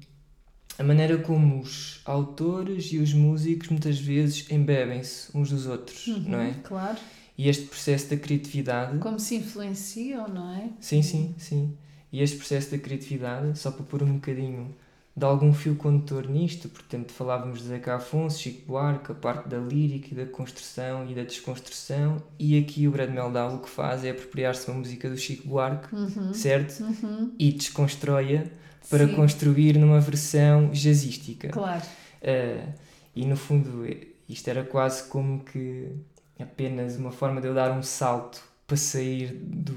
[0.77, 6.19] a maneira como os autores e os músicos muitas vezes embebem-se uns dos outros, uhum,
[6.19, 6.53] não é?
[6.63, 6.97] Claro.
[7.37, 8.97] E este processo da criatividade.
[8.99, 10.69] Como se influenciam, não é?
[10.79, 11.77] Sim, sim, sim.
[12.11, 14.73] E este processo da criatividade, só para pôr um bocadinho
[15.19, 19.57] de algum fio condutor nisto, portanto falávamos de Zeca Afonso, Chico Buarque, a parte da
[19.57, 24.05] lírica e da construção e da desconstrução, e aqui o Brad Meldau o que faz
[24.05, 26.33] é apropriar-se de uma música do Chico Buarque, uhum.
[26.33, 26.81] certo?
[26.81, 27.33] Uhum.
[27.37, 28.45] E desconstrói-a
[28.89, 29.15] para Sim.
[29.15, 31.49] construir numa versão jazzística.
[31.49, 31.83] Claro.
[32.21, 32.71] Uh,
[33.13, 33.85] e no fundo
[34.27, 35.91] isto era quase como que
[36.39, 39.75] apenas uma forma de eu dar um salto para sair do,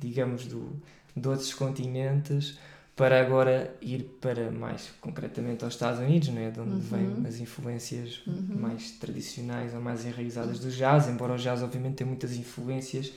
[0.00, 0.82] digamos, do,
[1.16, 2.58] de outros continentes
[2.96, 6.80] para agora ir para mais concretamente aos Estados Unidos, né, de onde uhum.
[6.80, 8.56] vêm as influências uhum.
[8.56, 13.12] mais tradicionais ou mais enraizadas do jazz, embora o jazz obviamente tenha muitas influências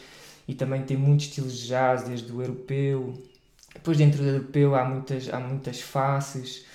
[0.47, 3.13] e também tem muitos estilos de jazz, desde o europeu,
[3.73, 6.65] depois dentro do europeu há muitas, há muitas faces,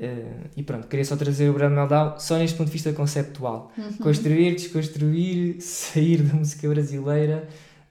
[0.00, 3.70] uh, e pronto, queria só trazer o Brad Meldau só neste ponto de vista conceptual,
[3.76, 3.98] uhum.
[3.98, 7.46] construir, desconstruir, sair da música brasileira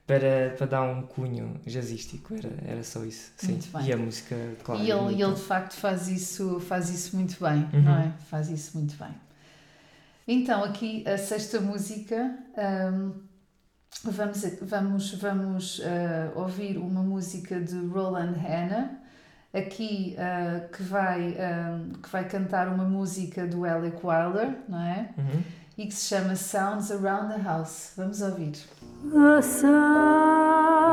[0.06, 3.32] para, para dar um cunho jazzístico, era, era só isso.
[3.36, 3.58] Sim.
[3.84, 4.80] E a música, claro.
[4.82, 7.82] E ele, ele de facto faz isso, faz isso muito bem, uhum.
[7.82, 8.12] não é?
[8.30, 9.12] Faz isso muito bem.
[10.28, 12.36] Então, aqui a sexta música,
[12.92, 13.12] um,
[14.04, 15.82] vamos, vamos, vamos uh,
[16.36, 19.00] ouvir uma música de Roland Hanna,
[19.52, 25.10] aqui uh, que, vai, um, que vai cantar uma música do Alec Wilder, não é?
[25.18, 25.42] Uhum.
[25.78, 27.92] E que se chama Sounds Around the House.
[27.96, 28.52] Vamos ouvir.
[29.04, 30.85] The sounds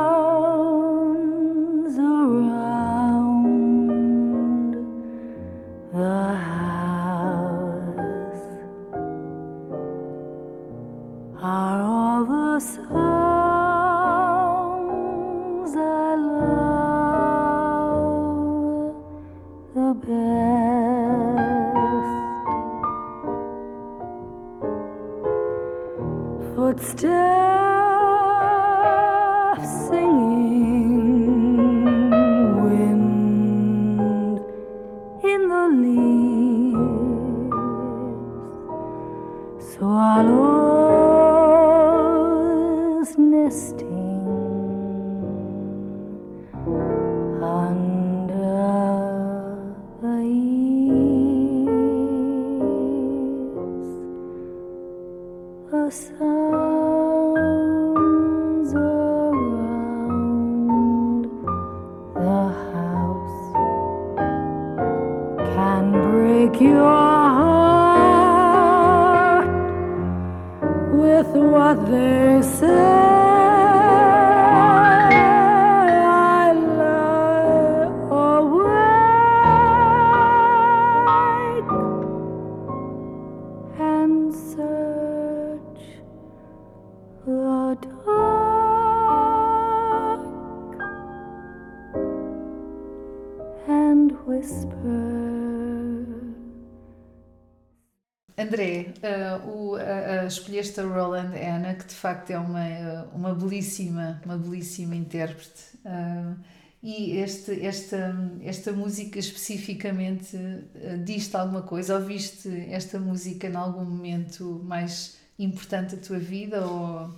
[105.14, 105.62] intérprete.
[105.86, 106.36] Uh,
[106.82, 111.96] e este, esta, esta música especificamente uh, diz-te alguma coisa?
[111.96, 117.10] Ouviste esta música em algum momento mais importante da tua vida ou,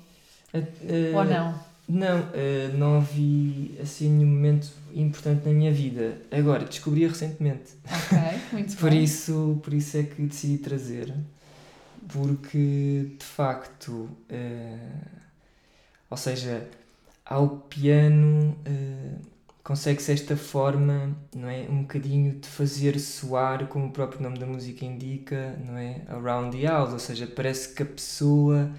[0.54, 1.60] Uh, ou não?
[1.88, 2.32] Não,
[2.78, 6.18] não ouvi assim nenhum momento importante na minha vida.
[6.32, 7.74] Agora, descobri recentemente.
[7.84, 8.18] Ok,
[8.54, 9.04] muito Por bem.
[9.04, 11.14] isso, por isso é que decidi trazer,
[12.08, 14.10] porque de facto,
[16.10, 16.66] ou seja,
[17.26, 19.16] ao piano eh,
[19.64, 24.46] consegue-se esta forma, não é, um bocadinho de fazer soar, como o próprio nome da
[24.46, 28.72] música indica, não é, around the house, ou seja, parece que a pessoa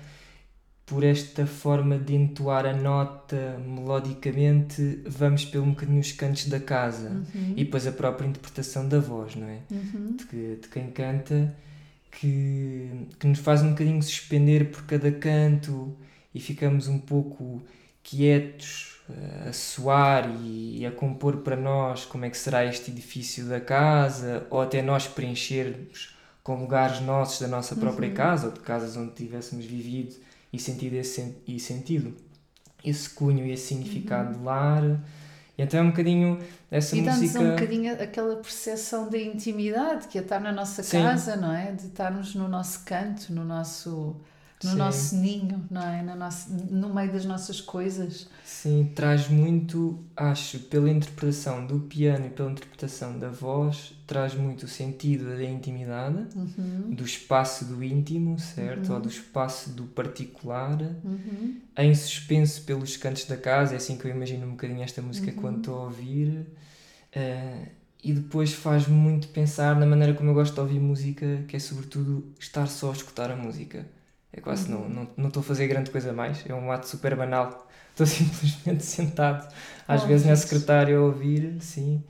[0.85, 6.61] por esta forma de entoar a nota melodicamente, vamos pelo um bocadinho os cantos da
[6.61, 7.11] casa.
[7.11, 9.59] Uhum, E depois a própria interpretação da voz, não é?
[9.71, 11.53] uhum, De, que- de quem canta,
[12.13, 15.97] que, que nos faz um bocadinho suspender por cada canto
[16.35, 17.63] e ficamos um pouco
[18.09, 22.91] quietos eh, a soar e, e a compor para nós como é que será este
[22.93, 28.15] edifício da casa, ou até nós preenchermos com lugares nossos da nossa própria Uhum.
[28.15, 30.15] casa, ou de casas onde tivéssemos vivido
[30.53, 32.15] e sentido esse, e sentido
[32.85, 34.83] esse cunho e esse significado de lar.
[35.59, 36.39] E então é um bocadinho
[36.71, 37.03] essa Uhum.
[37.03, 37.41] E dá-nos música.
[37.41, 41.03] um bocadinho aquela percepção de intimidade que é estar na nossa Sim.
[41.03, 41.73] casa, não é?
[41.73, 44.15] De estarmos no nosso canto, no nosso,
[44.65, 44.77] no Sim.
[44.79, 46.03] nosso ninho, não é?
[46.03, 48.27] No, nosso, no meio das nossas coisas.
[48.45, 54.65] Sim, traz muito, acho, pela interpretação do piano e pela interpretação da voz, traz muito
[54.65, 58.89] o sentido da intimidade, Uhum, do espaço do íntimo, certo?
[58.91, 58.95] Uhum.
[58.97, 64.07] Ou do espaço do particular, uhum, em suspenso pelos cantos da casa, é assim que
[64.07, 65.37] eu imagino um bocadinho esta música Uhum.
[65.37, 66.47] quando estou a ouvir.
[67.13, 67.69] Eh,
[68.03, 71.59] e depois faz muito pensar na maneira como eu gosto de ouvir música, que é
[71.59, 73.87] sobretudo estar só a escutar a música.
[74.37, 74.89] É quase, Uhum.
[74.89, 77.67] não, não, não estou a fazer grande coisa mais, é um ato super banal.
[77.97, 79.49] Estou simplesmente sentado,
[79.89, 82.05] às Oh, vezes na secretária a ouvir, sim.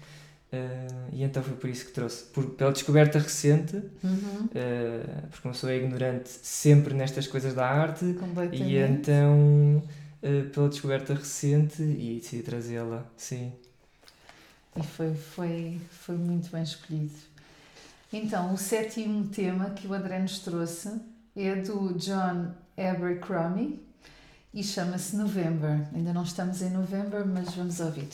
[0.52, 2.24] Eh, e então foi por isso que trouxe.
[2.26, 7.66] Por, pela descoberta recente, uhum, eh, porque uma pessoa é ignorante sempre nestas coisas da
[7.68, 8.04] arte,
[8.52, 9.82] e então,
[10.22, 13.52] eh, pela descoberta recente, e decidi trazê-la, sim.
[14.76, 17.14] E foi, foi, foi muito bem escolhido.
[18.12, 20.90] Então, o sétimo tema que o André nos trouxe
[21.36, 23.84] é do John Abercrombie
[24.54, 25.86] e chama-se November.
[25.94, 28.08] Ainda não estamos em November, mas vamos ouvir.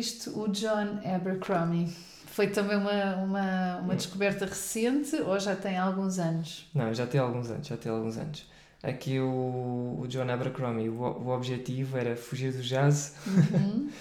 [0.00, 1.88] Descobriste o John Abercrombie?
[2.26, 6.68] Foi também uma, uma, uma descoberta recente ou já tem alguns anos?
[6.74, 8.46] Não, já tem alguns anos, já tem alguns anos.
[8.82, 13.90] Aqui o, o John Abercrombie, o, o objetivo era fugir do jazz Uhum.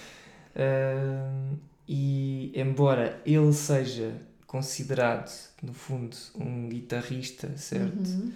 [0.56, 4.14] Ahm, e embora ele seja
[4.48, 5.32] considerado,
[5.62, 8.10] no fundo, um guitarrista, certo?
[8.10, 8.32] Uhum.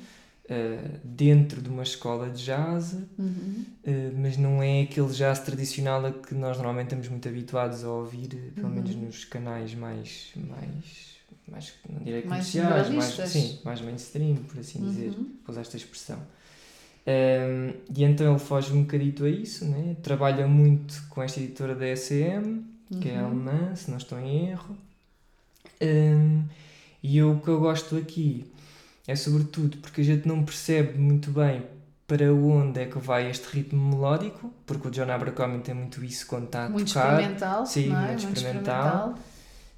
[0.50, 3.66] Ah, dentro de uma escola de jazz, Uhum.
[3.86, 7.90] ah, mas não é aquele jazz tradicional a que nós normalmente estamos muito habituados a
[7.90, 8.74] ouvir, eh, pelo Uhum.
[8.76, 11.18] menos nos canais mais, mais,
[11.48, 13.30] mais não direi Mais comerciais, mais, generalistas.
[13.32, 15.24] sim, mais mainstream, por assim dizer Uhum.
[15.46, 16.20] vou usar esta expressão.
[17.96, 19.96] E então ele foge um bocadito a isso, né?
[20.02, 22.64] trabalha muito com esta editora da SM,
[23.02, 23.26] que é Uhum.
[23.28, 24.78] alemã, se não estou em erro.
[27.02, 28.46] E eu, o que eu gosto aqui
[29.08, 31.64] é sobretudo porque a gente não percebe muito bem
[32.08, 36.28] para onde é que vai este ritmo melódico, porque o John Abercrombie tem muito isso
[36.28, 37.14] quando está a Muito tocar.
[37.20, 38.08] experimental, Sim, é?
[38.08, 39.16] muito experimental.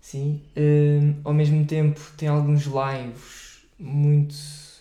[0.01, 0.41] Sim.
[0.57, 4.35] Um, ao mesmo tempo tem alguns lives muito,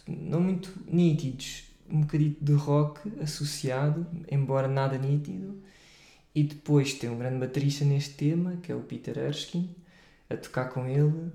[0.07, 5.63] não muito nítidos, um bocadinho de rock associado, embora nada nítido.
[6.35, 9.71] E depois tem um grande baterista neste tema, que é o Peter Erskine,
[10.29, 11.31] a tocar com ele,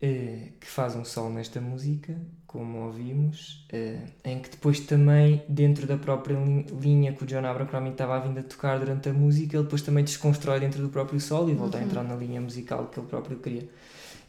[0.00, 2.14] eh, que faz um solo nesta música,
[2.52, 7.46] como ouvimos, eh, em que depois também, dentro da própria lin- linha que o John
[7.46, 10.90] Abercrombie estava a vindo a tocar durante a música, ele depois também desconstrói dentro do
[10.90, 11.86] próprio solo e volta a Uhum.
[11.86, 13.66] entrar na linha musical que ele próprio queria.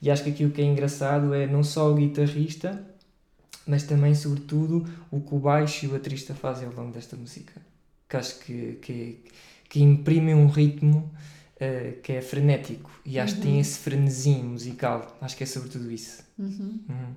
[0.01, 2.82] E acho que aqui o que é engraçado é não só o guitarrista,
[3.67, 7.53] mas também, sobretudo, o que o baixo e o baterista fazem ao longo desta música.
[8.09, 9.19] Que acho que, que,
[9.69, 11.11] que imprimem um ritmo
[11.59, 13.59] eh, que é frenético e acho que tem Uhum.
[13.59, 15.17] esse frenesim musical.
[15.21, 16.24] Acho que é sobretudo isso.
[16.38, 16.80] Uhum.
[16.89, 17.13] Uhum.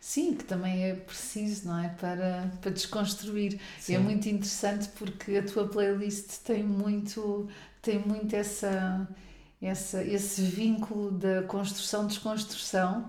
[0.00, 1.88] Sim, que também é preciso, não é?
[1.88, 3.58] Para, para desconstruir.
[3.78, 3.94] Sim.
[3.94, 7.48] É muito interessante porque a tua playlist tem muito,
[7.82, 9.08] tem muito essa,
[9.60, 13.06] essa, esse vínculo da construção-desconstrução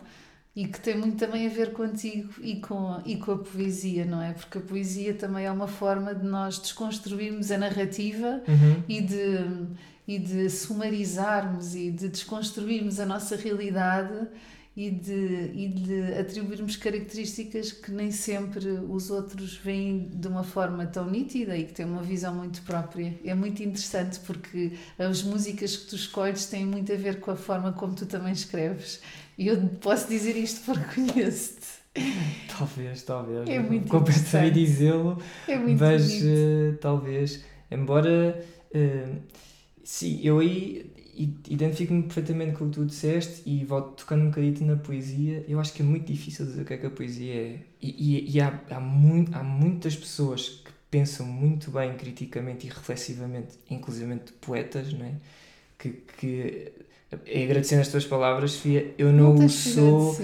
[0.55, 4.21] e que tem muito também a ver contigo e com, e com a poesia, não
[4.21, 4.33] é?
[4.33, 8.83] Porque a poesia também é uma forma de nós desconstruirmos a narrativa Uhum.
[8.87, 9.67] e de,
[10.07, 14.27] e de sumarizarmos e de desconstruirmos a nossa realidade
[14.79, 20.87] e de, e de atribuirmos características que nem sempre os outros veem de uma forma
[20.87, 23.13] tão nítida e que têm uma visão muito própria.
[23.25, 27.35] É muito interessante porque as músicas que tu escolhes têm muito a ver com a
[27.35, 29.01] forma como tu também escreves.
[29.37, 31.67] E eu posso dizer isto porque conheço-te.
[32.57, 33.49] Talvez, talvez.
[33.49, 34.53] É muito interessante.
[34.53, 37.43] dizê-lo, É muito mas eh, talvez.
[37.69, 39.09] Embora, eh,
[39.83, 40.88] sim, eu aí
[41.49, 45.43] identifico-me perfeitamente com o que tu disseste e volto tocando um bocadinho na poesia.
[45.47, 47.59] Eu acho que é muito difícil dizer o que é que a poesia é.
[47.81, 52.69] E, e, e há, há, mui- há muitas pessoas que pensam muito bem criticamente e
[52.69, 55.13] reflexivamente, inclusive poetas, não é?
[55.77, 56.71] Que, que
[57.25, 60.15] é agradecendo as tuas palavras, Sofia, eu não, o tens que sou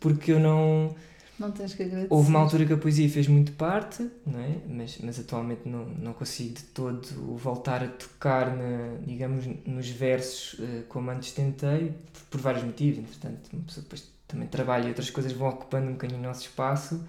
[0.00, 0.94] porque eu não.
[1.38, 2.08] Não tens que agradecer.
[2.12, 4.56] Houve uma altura que a poesia fez muito parte, não é?
[4.68, 10.60] mas, mas atualmente não, não consigo de todo voltar a tocar, na, digamos, nos versos
[10.60, 12.98] eh, como antes tentei, por, por vários motivos.
[12.98, 16.42] Entretanto, uma pessoa depois também trabalha e outras coisas vão ocupando um bocadinho o nosso
[16.42, 17.04] espaço.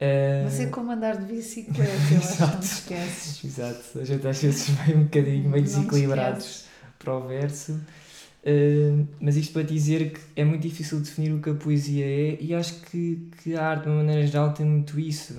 [0.00, 3.44] Eh, Mas é como andar de bicicleta, eu acho que não te esqueces.
[3.44, 6.64] Exato, a gente às vezes vai um bocadinho meio desequilibrados
[6.98, 7.80] para o verso.
[8.44, 12.38] Uh, mas isto para dizer que é muito difícil definir o que a poesia é
[12.40, 15.34] e acho que, que a arte de uma maneira geral tem muito isso.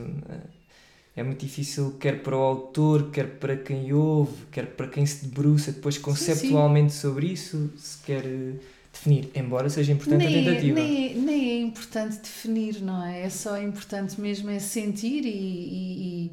[1.15, 5.25] É muito difícil quer para o autor, quer para quem ouve, quer para quem se
[5.25, 8.59] debruça depois conceptualmente sobre isso, se quer uh,
[8.93, 10.79] definir, embora seja importante a Nem, é- tentativa.
[10.79, 13.23] nem, nem é importante definir, não é?
[13.23, 16.31] É só importante mesmo é sentir e, e, e-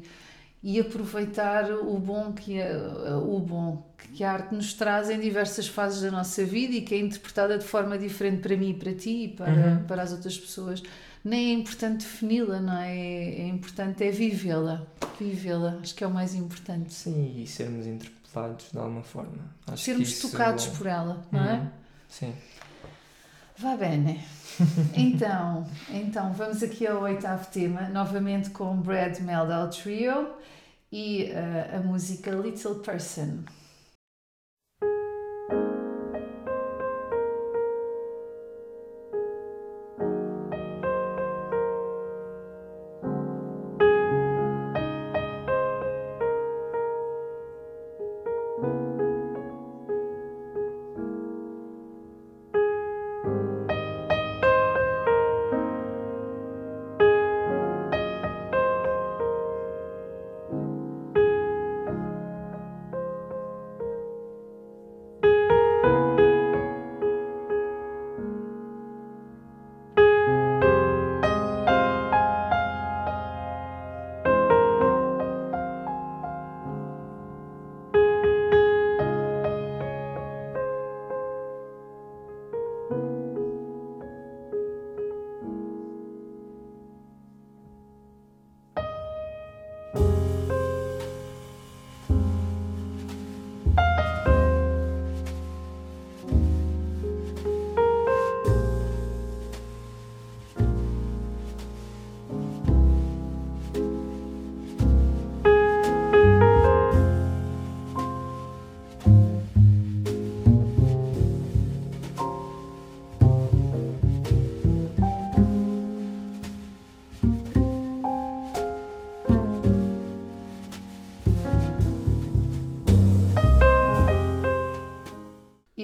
[0.63, 5.67] e aproveitar o bom que a, o bom que a arte nos traz em diversas
[5.67, 8.93] fases da nossa vida e que é interpretada de forma diferente para mim e para
[8.93, 9.83] ti e para, Uhum.
[9.85, 10.81] para as outras pessoas.
[11.23, 12.95] Nem é importante defini-la, não é?
[12.97, 14.85] É importante é vivê-la.
[15.19, 16.93] Vivê-la, acho que é o mais importante.
[16.93, 19.37] Sim, e sermos interpelados de alguma forma.
[19.67, 21.53] Acho Sermos isso- tocados por ela, não é?
[21.55, 21.67] Uhum.
[22.07, 22.33] Sim.
[23.57, 24.23] Vá bene.
[24.95, 30.31] Então, então, vamos aqui ao oitavo tema, novamente com Brad Meldau Trio
[30.91, 33.43] e eh, a música Little Person.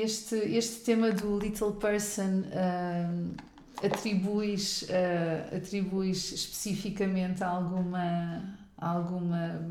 [0.04, 2.44] Este, este tema do Little Person
[3.84, 9.62] atribuis, ah, atribuis especificamente a alguma, a alguma,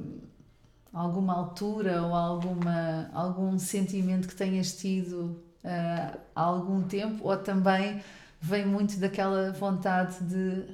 [0.92, 7.26] alguma altura ou alguma, algum sentimento que tenhas tido ah, há algum tempo?
[7.26, 8.02] Ou também
[8.40, 10.64] vem muito daquela vontade de,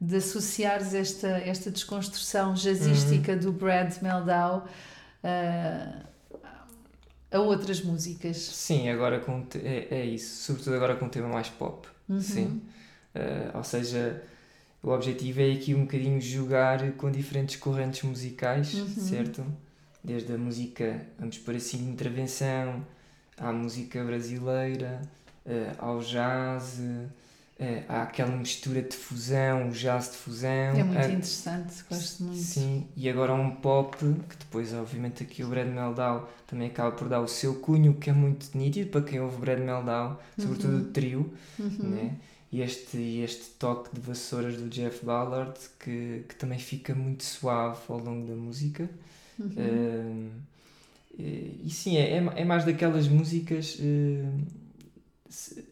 [0.00, 4.66] de associares esta, esta desconstrução jazzística do Brad Meldau
[5.22, 6.07] ah,
[7.30, 8.36] a outras músicas.
[8.38, 11.86] Sim, agora com é, é isso, sobretudo agora com um tema mais pop.
[12.08, 12.20] Uhum.
[12.20, 12.62] Sim.
[13.14, 14.22] Eh, ou seja,
[14.82, 18.86] o objetivo é aqui um bocadinho jogar com diferentes correntes musicais, Uhum.
[18.88, 19.44] certo?
[20.02, 22.86] Desde a música, vamos por assim, de intervenção,
[23.36, 25.02] à música brasileira,
[25.44, 26.80] eh, ao jazz,
[27.58, 30.50] eh, há aquela mistura de fusão, o jazz de fusão.
[30.50, 32.38] É muito a- interessante, gosto muito.
[32.38, 37.08] Sim, e agora um pop, que depois, obviamente, aqui o Brad Meldau também acaba por
[37.08, 40.84] dar o seu cunho, que é muito nítido para quem ouve Brad Meldau, sobretudo o
[40.92, 41.76] trio, Uhum.
[41.90, 42.16] né?
[42.50, 47.80] E este, este toque de vassouras do Jeff Ballard, que, que também fica muito suave
[47.88, 48.88] ao longo da música.
[49.38, 49.52] Uhum.
[49.56, 50.30] Um,
[51.18, 54.44] e, e sim, é, é é mais daquelas músicas um,
[55.28, 55.64] se-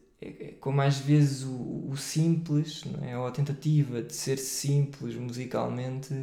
[0.61, 3.17] como às vezes o, o simples, não é?
[3.19, 6.15] ou a tentativa de ser simples musicalmente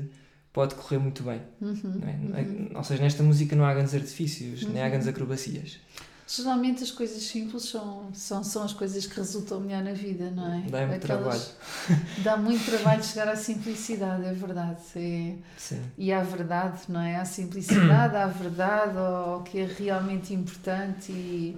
[0.52, 1.42] pode correr muito bem.
[1.62, 2.00] Uhum.
[2.02, 2.42] Não é?
[2.42, 5.80] É- Ou seja, nesta música não há grandes artifícios, nem há grandes acrobacias.
[6.26, 10.52] Geralmente as coisas simples são, são, são as coisas que resultam melhor na vida, não
[10.54, 10.62] é?
[10.70, 11.56] Dá muito Aquelas-
[12.24, 14.80] Dá muito trabalho chegar à simplicidade, é verdade.
[14.96, 15.82] É- Sim.
[15.98, 17.18] E à verdade, não é?
[17.18, 21.58] À simplicidade, à verdade, ao que é realmente importante e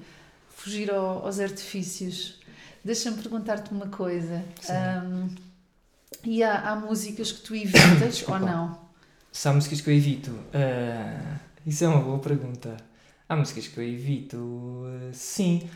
[0.66, 2.40] fugir ao- aos artifícios.
[2.84, 4.44] Deixa-me perguntar-te uma coisa.
[4.70, 5.30] Ahm,
[6.24, 8.80] e há, há músicas que tu evitas ou não?
[9.32, 12.78] Se há músicas que eu evito, ah, isso é uma boa pergunta.
[13.30, 15.70] Há músicas que eu evito, ah, sim.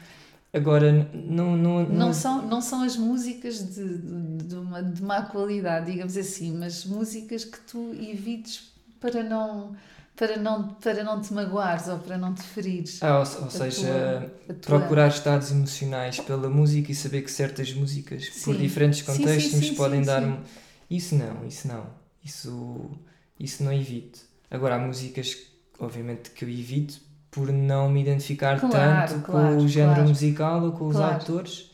[0.51, 1.55] Agora, n- não.
[1.55, 6.17] Não, Não são, não são as músicas de, de, de uma, de má qualidade, digamos
[6.17, 9.75] assim, mas músicas que tu evites para não,
[10.19, 13.01] para não, para não te magoares ou para não te ferires.
[13.01, 18.27] Ah, ou, ou seja, tua- procurar estados emocionais pela música e saber que certas músicas,
[18.29, 18.57] por Sim.
[18.57, 20.23] diferentes Sim, sim, contextos, nos sim, podem sim, dar.
[20.23, 20.29] sim.
[20.29, 20.43] um-
[20.89, 21.85] Isso não, isso não.
[22.23, 22.91] Isso,
[23.39, 24.19] isso não evito.
[24.51, 25.37] Agora, há músicas,
[25.79, 26.99] obviamente, que eu evito
[27.31, 30.09] por não me identificar Claro, tanto claro, com o género claro.
[30.09, 31.71] musical ou com os autores.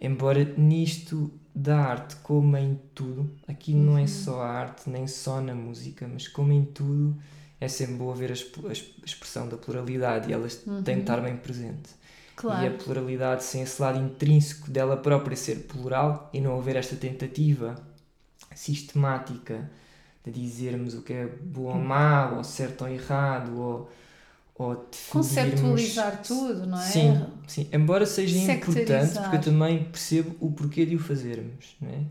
[0.00, 3.98] Embora nisto da arte, como em tudo, aqui não Uhum.
[3.98, 7.16] é só a arte, nem só na música, mas como em tudo,
[7.60, 10.96] é sempre bom ver a, exp- a exp- a expressão da pluralidade e elas têm
[10.96, 11.90] de estar bem presente.
[12.48, 16.76] E a Claro, pluralidade sem esse lado intrínseco dela própria ser plural e não haver
[16.76, 17.76] esta tentativa
[18.54, 19.70] sistemática
[20.24, 23.90] de dizermos o que é bom ou mau, ou certo ou errado, ou,
[24.56, 26.92] ou conceptualizar tudo, não é?
[26.92, 31.90] Sim, sim, embora seja importante, porque eu também percebo o porquê de o fazermos, não
[31.90, 32.04] é?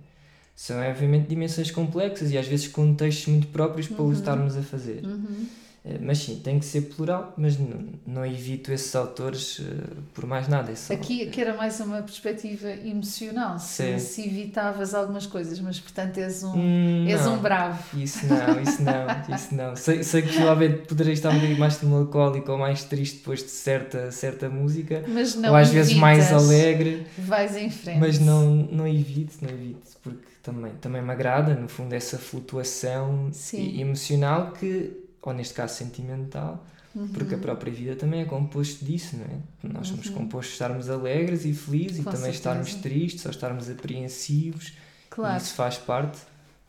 [0.56, 5.04] São, obviamente, dimensões complexas e às vezes contextos muito próprios para o estarmos a fazer.
[5.04, 5.48] Uhum.
[5.86, 10.26] Eh, Mas sim, tem que ser plural, mas não, não evito esses autores eh, por
[10.26, 10.72] mais nada.
[10.72, 10.94] É só...
[10.94, 16.42] Aqui que era mais uma perspectiva emocional, se, se evitavas algumas coisas, mas portanto és
[16.44, 17.36] um, Hum, és não.
[17.36, 18.00] um bravo.
[18.00, 19.06] Isso não, isso não,
[19.36, 19.76] isso não.
[19.76, 23.50] Sei, sei que provavelmente poderei estar um bocadinho mais melancólico ou mais triste depois de
[23.52, 28.00] certa, certa música, Mas não ou às vezes mais evitas, alegre, Vais em frente.
[28.00, 33.30] mas não, não evito, não evito, porque também, também me agrada, no fundo, essa flutuação
[33.34, 33.80] Sim.
[33.82, 36.64] emocional que, ou neste caso sentimental,
[36.96, 37.08] Uhum.
[37.08, 39.74] porque a própria vida também é composto disso, não é?
[39.74, 42.04] Nós somos compostos de estarmos alegres e felizes Uhum.
[42.04, 42.38] Com e também certeza.
[42.38, 44.74] estarmos tristes ou estarmos apreensivos, e
[45.10, 45.42] Claro.
[45.42, 46.20] isso faz parte.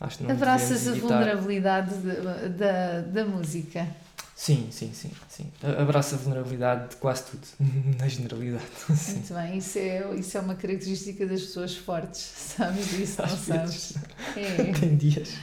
[0.00, 3.86] Acho que não Abraças a vulnerabilidade de- da, da música.
[4.34, 5.46] Sim, sim, sim, sim.
[5.78, 7.46] Abraça a vulnerabilidade de quase tudo,
[7.98, 8.64] na generalidade.
[8.96, 9.12] Sim.
[9.12, 12.20] Muito bem, isso é, isso é uma característica das pessoas fortes,
[12.56, 13.92] sabes disso, não Às sabes?
[13.92, 13.96] vezes.
[14.36, 15.34] É, Tem dias.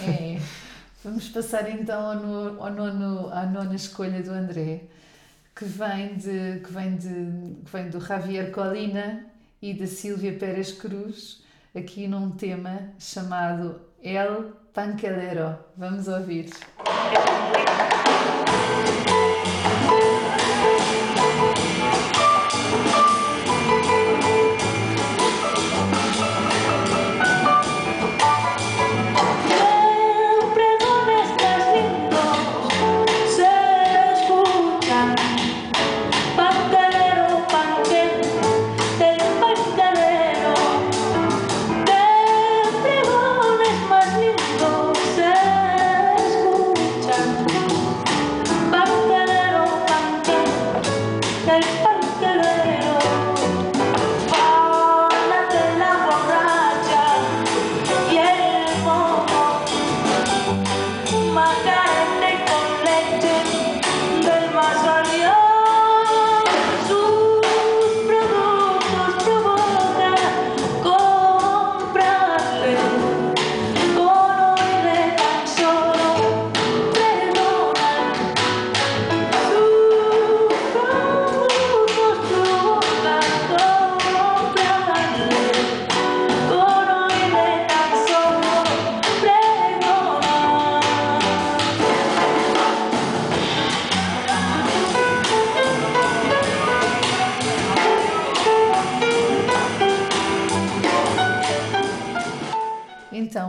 [0.00, 0.38] é.
[1.06, 4.80] Vamos passar então ao, ao nono, à nona escolha do André,
[5.54, 9.24] que vem, de, que, vem de, que vem do Javier Colina
[9.62, 15.56] e da Sílvia Pérez Cruz, aqui num tema chamado El Panquelero.
[15.76, 16.50] Vamos ouvir.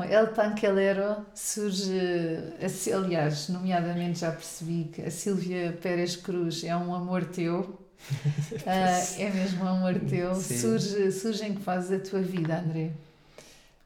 [0.04, 2.54] El Panquelero surge,
[2.94, 7.80] aliás, nomeadamente já percebi que a Sílvia Pérez Cruz é um amor teu.
[8.66, 10.34] Ah, é mesmo um amor teu.
[10.36, 10.58] Sim.
[10.58, 12.92] Surge, surge em que fase da tua vida, André?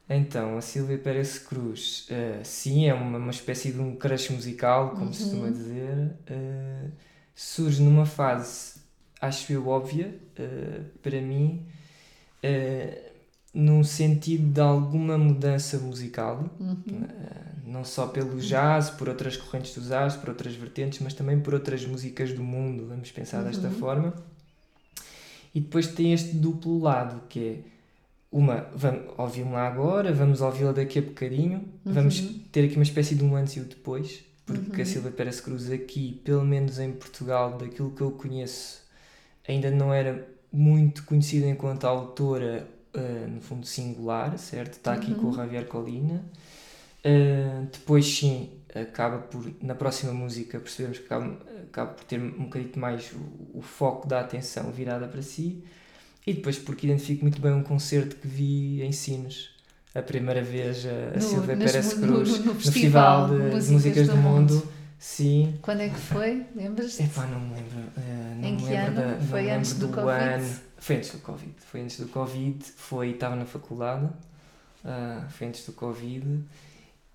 [0.08, 4.90] Então, a Sílvia Pérez Cruz, eh, sim, é uma, uma espécie de um crush musical,
[4.90, 6.10] como se costuma dizer.
[6.26, 6.88] Eh,
[7.34, 8.74] surge numa fase,
[9.20, 10.14] acho eu, óbvia,
[11.02, 11.66] para mim,
[13.54, 19.82] num sentido de alguma mudança musical, eh, não só pelo jazz, por outras correntes do
[19.82, 24.14] jazz, por outras vertentes, mas também por outras músicas do mundo, vamos pensar desta forma.
[25.54, 27.58] E depois tem este duplo lado, que é
[28.30, 33.14] uma, vamos, ouvimos lá agora, vamos ouvi-la daqui a bocadinho, vamos ter aqui uma espécie
[33.14, 36.90] de um antes e o depois, porque a Silvia Pérez Cruz aqui, pelo menos em
[36.92, 38.80] Portugal, daquilo que eu conheço,
[39.46, 44.74] ainda não era muito conhecida enquanto autora, eh, no fundo, singular, certo?
[44.74, 46.22] Está aqui com o Javier Colina.
[47.04, 51.36] Uh, depois sim, acaba por, na próxima música, percebemos que acaba,
[51.68, 55.64] acaba por ter um bocadinho mais o, o foco da atenção virada para si.
[56.24, 59.48] E depois porque identifico muito bem um concerto que vi em Sines,
[59.92, 63.66] a primeira vez a, a No- Silvia Pérez no- Cruz, no- no Festival Festival de,
[63.66, 64.54] de Músicas do do Mundo.
[64.54, 64.68] Mundo.
[65.04, 65.58] Sim.
[65.62, 66.46] Quando é que foi?
[66.54, 67.02] Lembras-te?
[67.02, 67.90] Epá, não me lembro.
[67.96, 69.18] eh, não Em me que lembro ano?
[69.18, 70.22] da- Foi me antes lembro do Covid?
[70.22, 70.56] ano.
[70.78, 71.54] Foi antes do Covid.
[71.58, 72.64] Foi antes do Covid.
[72.76, 74.08] Foi, estava na faculdade.
[74.84, 76.44] ah, foi antes do Covid.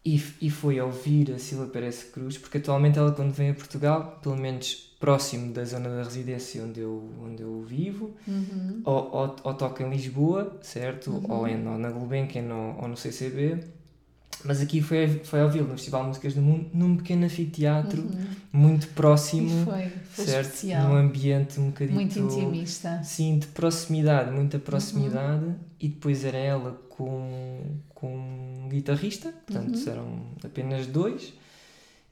[0.06, 4.20] E, e foi ouvir a Silvia Pérez Cruz, porque atualmente ela, quando vem a Portugal,
[4.22, 8.82] pelo menos próximo da zona da residência onde eu, onde eu vivo, Uhum.
[8.86, 11.22] ou, ou, ou toca em Lisboa, certo?
[11.30, 13.64] Ou, em, ou na Gulbenkian ou, ou no CCB.
[14.46, 18.08] Mas aqui foi, foi ouvi-lo no Festival de Músicas do Mundo, num pequeno anfiteatro,
[18.52, 19.66] muito próximo Uhum.
[19.66, 20.46] Foi, foi certo?
[20.48, 20.90] especial.
[20.90, 21.96] Num ambiente um bocadinho.
[21.96, 23.02] Muito intimista.
[23.04, 25.44] Sim, de proximidade, muita proximidade.
[25.46, 25.56] Uhum.
[25.80, 29.92] E depois era ela com, com um guitarrista, portanto Uhum.
[29.92, 31.34] eram apenas dois.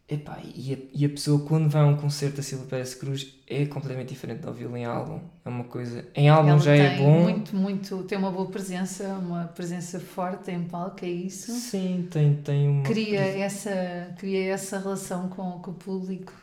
[0.07, 3.33] Epá, e, a, e a pessoa, quando vai a um concerto da Silvia Pérez Cruz,
[3.47, 5.19] é completamente diferente de ouvi-lo em álbum.
[5.43, 6.05] É uma coisa.
[6.13, 7.23] Em álbum Ela já é bom.
[7.23, 11.51] muito, muito, tem uma boa presença, uma presença forte em palco, é isso?
[11.53, 12.83] Sim, tem, tem uma.
[12.83, 16.33] Cria essa, cria essa relação com, com o público,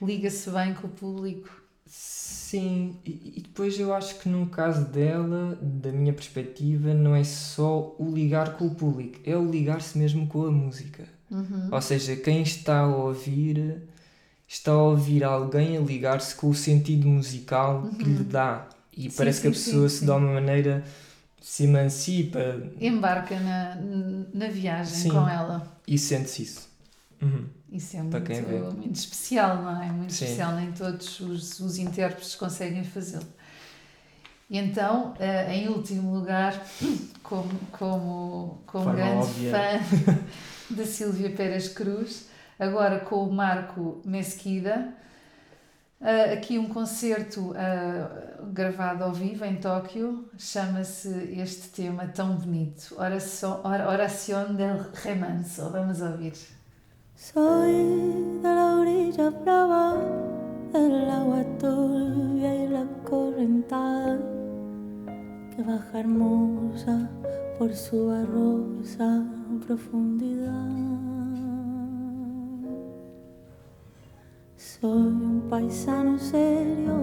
[0.00, 1.50] liga-se bem com o público.
[1.86, 7.24] Sim, e, e depois eu acho que no caso dela, da minha perspectiva, não é
[7.24, 11.13] só o ligar com o público, é o ligar-se mesmo com a música.
[11.34, 11.68] Uhum.
[11.72, 13.82] Ou seja, quem está a ouvir
[14.46, 18.68] está a ouvir alguém a ligar-se com o sentido musical que lhe dá.
[18.96, 19.10] E Uhum.
[19.10, 19.96] Sim, parece que a sim, sim, pessoa sim.
[19.98, 20.84] se de alguma maneira
[21.42, 22.38] se emancipa
[22.80, 23.74] Embarca na,
[24.32, 25.08] na viagem Sim.
[25.10, 25.66] com ela.
[25.86, 26.68] e sente-se isso.
[27.20, 27.44] Uhum.
[27.72, 29.90] Isso é muito, muito especial, não é?
[29.90, 30.24] Muito Sim.
[30.26, 33.26] especial, nem todos os, os intérpretes conseguem fazê-lo.
[34.48, 36.54] E então, eh, em último lugar,
[37.24, 39.50] como, como, como Forma grande óbvia.
[39.50, 40.14] fã
[40.70, 44.94] da Sílvia Pérez Cruz, agora com o Marco Mesquida,
[46.00, 51.08] eh, aqui um concerto eh, gravado ao vivo em Tóquio, chama-se
[51.38, 53.62] este tema tão bonito, Oração,
[54.54, 55.70] del Remanso.
[55.70, 56.34] Vamos ouvir.
[57.16, 57.72] Soy
[58.42, 59.94] de la orilla brava
[60.72, 64.18] del agua turbia y la correntada
[65.54, 67.08] que baja hermosa
[67.56, 69.33] por su barrosa
[69.66, 70.52] profundidad.
[74.56, 76.94] Soy un paisano serio,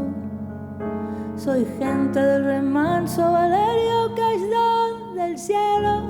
[1.36, 6.04] soy gente del remanso Valerio don del cielo,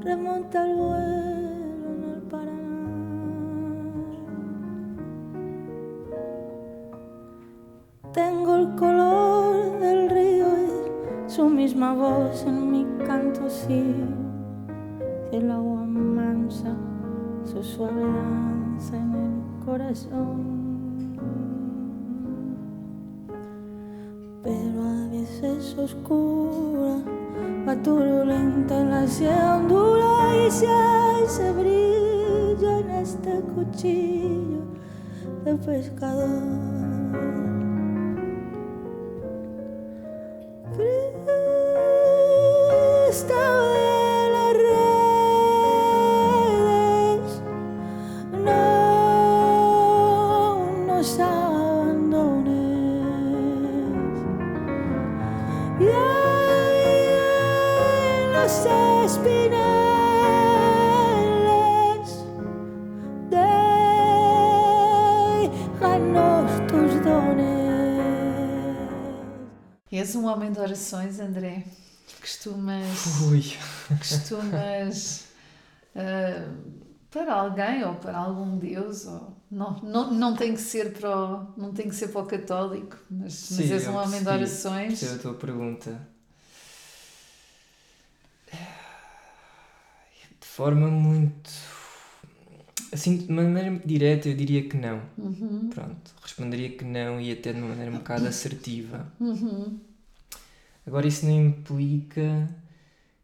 [0.00, 2.84] remonta el vuelo en el Paraná.
[8.12, 14.23] Tengo el color del río y su misma voz en mi canto, sí.
[15.34, 16.76] El agua mansa,
[17.44, 21.16] su suave danza en el corazón.
[24.44, 27.02] Pero a veces oscura,
[27.66, 34.62] va turbulenta en la y si hay ese brillo en este cuchillo
[35.44, 36.73] de pescador.
[70.74, 71.64] Orações, André.
[72.20, 73.44] Costumas, Ui.
[73.96, 75.24] costumas
[75.94, 81.16] uh, para alguém ou para algum Deus, ou não, não, não tem que ser para
[81.16, 84.28] o, não tem que ser para o católico, mas, Sim, mas és um homem de
[84.28, 84.98] orações.
[84.98, 86.08] Sim, a tua pergunta.
[90.40, 91.50] De forma muito
[92.92, 95.02] assim, de maneira muito direta, eu diria que não.
[95.18, 95.68] Uhum.
[95.70, 99.12] Pronto, responderia que não e até de uma maneira um bocado assertiva.
[99.20, 99.78] Uhum.
[100.86, 102.48] Agora, isso não implica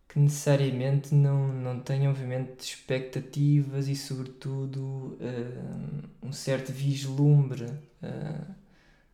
[0.08, 4.80] que necessariamente não, não tenha, obviamente, expectativas e, sobretudo,
[5.20, 8.54] uh, um certo vislumbre uh,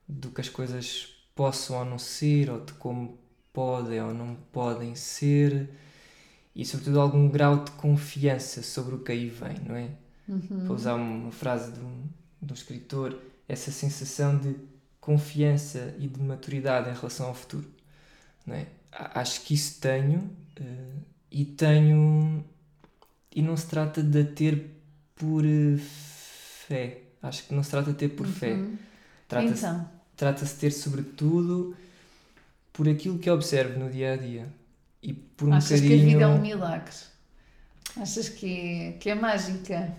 [0.09, 3.19] do que as coisas possam ou não ser, ou de como
[3.53, 5.69] podem ou não podem ser,
[6.55, 9.91] e, sobretudo, algum grau de confiança sobre o que aí vem, não é?
[10.27, 10.65] Uhum.
[10.65, 12.05] Para usar uma frase de um,
[12.41, 14.57] de um escritor, essa sensação de
[14.99, 17.76] confiança e de maturidade em relação ao futuro.
[18.47, 18.67] Não é?
[18.93, 20.31] Acho que isso tenho
[20.61, 22.45] Uh, e tenho.
[23.35, 24.71] E não se trata de ter
[25.15, 27.03] por uh, fé.
[27.23, 28.33] Acho que não se trata de ter por uhum.
[28.33, 28.57] fé.
[29.29, 29.91] Trata-se então.
[30.17, 31.77] trata de ter, sobretudo,
[32.73, 34.49] por aquilo que observo no dia a dia.
[35.03, 35.99] E por um Achas bocadinho...
[35.99, 36.95] que a vida é um milagre?
[37.97, 39.95] Achas que é, que é mágica?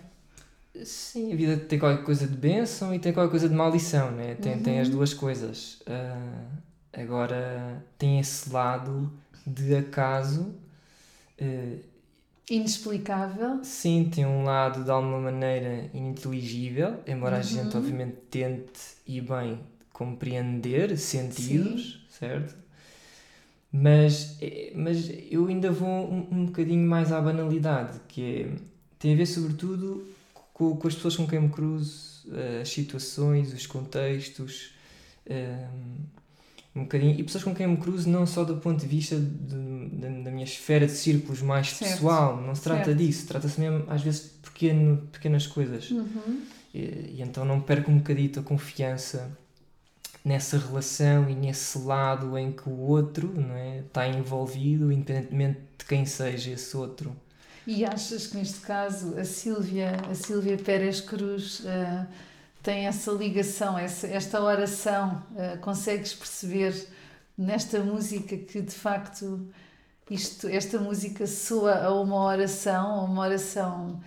[0.83, 4.35] Sim, a vida tem qualquer coisa de bênção e tem qualquer coisa de maldição, né?
[4.35, 4.63] tem, uhum.
[4.63, 5.81] tem as duas coisas.
[5.81, 6.57] Uh,
[7.01, 9.11] agora, tem esse lado
[9.45, 10.55] de acaso.
[11.39, 11.79] Uh,
[12.49, 13.63] Inexplicável.
[13.63, 17.41] Sim, tem um lado de alguma maneira ininteligível, embora uhum.
[17.41, 19.59] a gente obviamente tente e bem
[19.91, 22.17] compreender sentidos, Sim.
[22.19, 22.55] certo?
[23.69, 28.55] Mas, eh, mas eu ainda vou um, um bocadinho mais à banalidade, que é,
[28.97, 30.07] tem a ver sobretudo
[30.53, 34.73] com, com as pessoas com quem me cruzo, eh, as situações, os contextos,
[35.29, 36.05] um,
[36.79, 37.19] um bocadinho.
[37.19, 40.31] E pessoas com quem me cruzo, não só do ponto de vista de, de, da
[40.31, 41.91] minha esfera de círculos mais certo.
[41.91, 42.97] pessoal, não se trata certo.
[42.97, 45.91] disso, trata-se mesmo às vezes de pequeno, pequenas coisas.
[45.91, 46.41] Uhum.
[46.73, 49.31] E, e, então não perco um bocadito a confiança
[50.23, 55.85] nessa relação e nesse lado em que o outro não é, está envolvido, independentemente de
[55.85, 57.15] quem seja esse outro.
[57.65, 61.61] E achas que neste caso a Sílvia, a Sílvia Pérez Cruz.
[61.61, 62.07] Uh,
[62.67, 66.75] tem essa ligação, essa, esta oração, uh, consegues perceber
[67.37, 69.47] nesta música que de facto
[70.11, 74.01] isto, esta música soa a uma oração, uma oração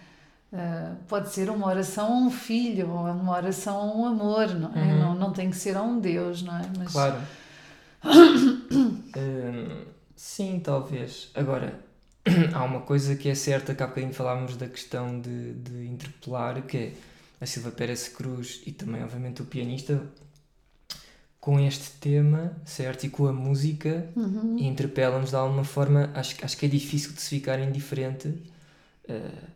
[0.52, 4.74] uh, pode ser uma oração a um filho, ou uma oração a um amor, não
[4.76, 4.82] é?
[4.82, 4.98] Uhum.
[4.98, 6.62] Não, não tem que ser a um Deus, não é?
[6.76, 6.92] Mas...
[6.92, 7.16] Claro.
[8.04, 9.84] hum,
[10.14, 11.30] sim, talvez.
[11.34, 11.80] Agora,
[12.52, 16.61] há uma coisa que é certa que há bocadinho falámos da questão de, de interpelar,
[16.61, 16.92] que é
[17.41, 20.03] a Silva Pérez Cruz e também, obviamente, o pianista
[21.41, 23.05] com este tema, certo?
[23.05, 24.59] E com a música, uhum.
[24.59, 26.11] interpela-nos de alguma forma.
[26.14, 29.49] Acho, acho que é difícil de se ficar indiferente, uh,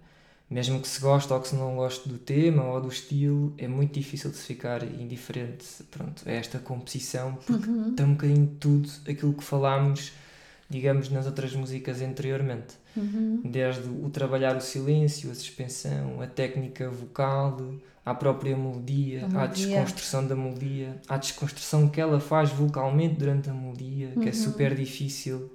[0.49, 3.69] mesmo que se goste ou que se não goste do tema ou do estilo, é
[3.69, 7.95] muito difícil de se ficar indiferente pronto, a esta composição, porque uhum.
[7.95, 10.13] tem um bocadinho de tudo aquilo que falámos,
[10.69, 12.75] digamos, nas outras músicas anteriormente.
[12.97, 13.43] Uhum.
[13.45, 17.59] Desde o trabalhar o silêncio, a suspensão, a técnica vocal,
[18.05, 23.55] à própria melodia, à desconstrução da melodia, à desconstrução que ela faz vocalmente durante a
[23.55, 24.23] melodia, uhum.
[24.23, 24.39] que é uhum.
[24.39, 25.51] super difícil,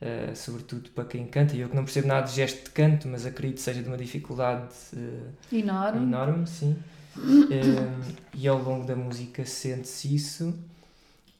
[0.00, 1.54] uh, sobretudo para quem canta.
[1.54, 3.88] E eu que não percebo nada de gesto de canto, mas acredito que seja de
[3.88, 6.02] uma dificuldade uh, enorme.
[6.02, 6.76] enorme, sim.
[7.16, 10.54] uh, e ao longo da música sente-se isso.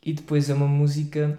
[0.05, 1.39] E depois é uma música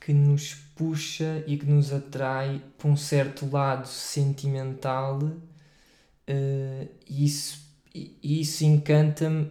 [0.00, 7.60] que nos puxa e que nos atrai para um certo lado sentimental uh, e isso,
[7.94, 9.50] e isso encanta-me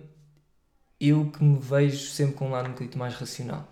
[0.99, 3.71] eu que me vejo sempre com um lado um bocadinho mais racional.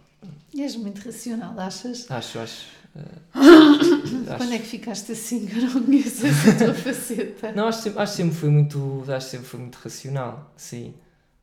[0.56, 2.10] És muito racional, achas?
[2.12, 2.68] Acho, acho.
[2.96, 3.28] Uh,
[4.38, 5.50] Quando é que ficaste assim?
[5.50, 7.52] Eu não conheço essa tua faceta.
[7.54, 10.94] Não, acho sempre, acho sempre foi muito, acho sempre foi muito racional, sim.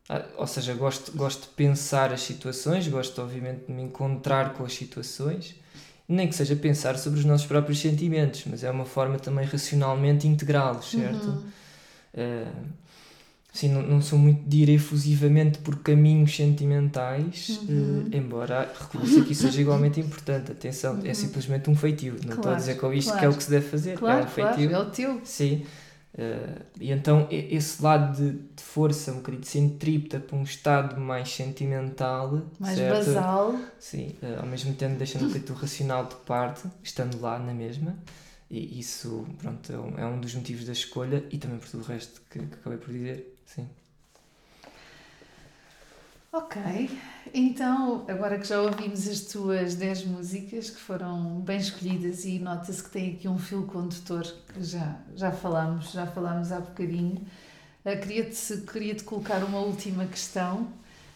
[0.09, 4.65] Ah, ou seja, gosto, gosto de pensar as situações, gosto obviamente de me encontrar com
[4.65, 5.57] as situações
[6.09, 10.29] nem que seja pensar sobre os nossos próprios sentimentos, mas é uma forma também racionalmente
[10.29, 11.27] integrá-los, certo?
[11.27, 11.43] Uhum.
[12.15, 12.67] Uh,
[13.53, 18.07] assim, não, não sou muito de ir efusivamente por caminhos sentimentais, uhum.
[18.13, 20.53] uh, embora reconheça que isso seja igualmente importante.
[20.53, 21.07] Atenção, é uhum.
[21.07, 22.13] é simplesmente um feitio.
[22.15, 23.21] Não claro, estou a dizer com isto claro.
[23.21, 24.69] que é o que se deve fazer, claro, é um feitio.
[24.69, 25.21] Claro, é o teu.
[25.25, 25.65] Sim.
[26.15, 31.01] Uh, e então esse lado de, de, força, um bocadinho de centrípeta para um estado
[31.01, 33.07] mais sentimental, mais certo?
[33.07, 37.37] basal, sim, uh, ao mesmo tempo deixando um bocadinho o racional de parte, estando lá
[37.37, 37.99] na mesma,
[38.49, 41.83] e isso pronto, é um, é um dos motivos da escolha e também por tudo
[41.83, 43.69] o resto que, que acabei por dizer, sim.
[46.37, 46.61] Ok,
[47.33, 52.83] então agora que já ouvimos as tuas 10 músicas que foram bem escolhidas e nota-se
[52.83, 57.25] que tem aqui um fio condutor que já, já falámos, já falámos há bocadinho,
[57.85, 60.63] uh, queria-te queria -te colocar uma última questão.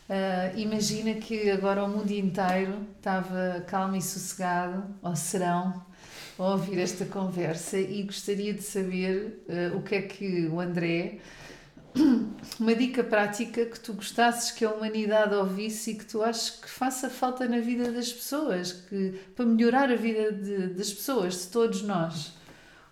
[0.09, 5.85] Uh, imagina que agora o mundo inteiro estava calmo e sossegado, ou serão,
[6.39, 11.19] a ouvir esta conversa e gostaria de saber uh, o que é que o André
[12.59, 16.69] uma dica prática que tu gostasses que a humanidade ouvisse e que tu achas que
[16.69, 21.47] faça falta na vida das pessoas, que, para melhorar a vida de, das pessoas, de
[21.49, 22.33] todos nós.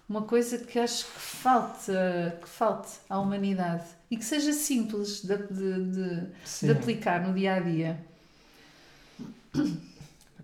[0.08, 1.92] Uma coisa que acho que falte,
[2.40, 6.26] que falte à humanidade e que seja simples de, de, de,
[6.62, 7.98] de aplicar no dia a dia.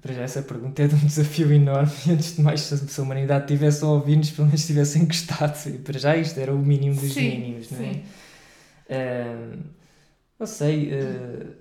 [0.01, 1.93] Para já essa pergunta é de um desafio enorme.
[2.11, 5.57] Antes de mais, se a humanidade tivesse a ouvir-nos, pelo menos tivessem gostado.
[5.69, 7.93] E para já isto era o mínimo dos sim, mínimos, não é?
[7.93, 8.03] Sim.
[8.93, 9.63] Uh,
[10.39, 11.55] não sei, uh,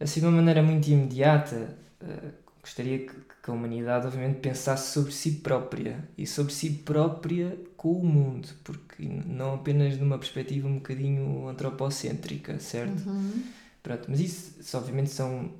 [0.00, 5.12] assim de uma maneira muito imediata, uh, gostaria que, que, a humanidade, obviamente, pensasse sobre
[5.12, 10.76] si própria e sobre si própria com o mundo, porque não apenas numa perspectiva um
[10.76, 13.08] bocadinho antropocêntrica, certo?
[13.08, 13.42] Uhum.
[13.82, 15.52] Pronto, mas isso, isso, obviamente, são.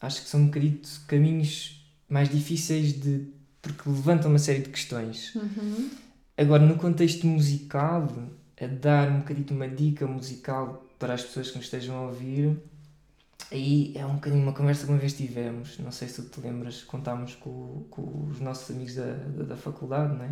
[0.00, 3.28] Acho que são um bocadinho caminhos mais difíceis de.
[3.60, 5.34] porque levantam uma série de questões.
[5.34, 5.90] Uhum.
[6.36, 8.08] Agora, no contexto musical
[8.62, 12.56] a dar um bocadinho uma dica musical para as pessoas que nos estejam a ouvir.
[13.50, 16.46] Aí é um bocadinho uma conversa que uma vez tivemos, não sei se tu te
[16.46, 20.30] lembras, contámos com, com os nossos amigos da, da, da faculdade, não é?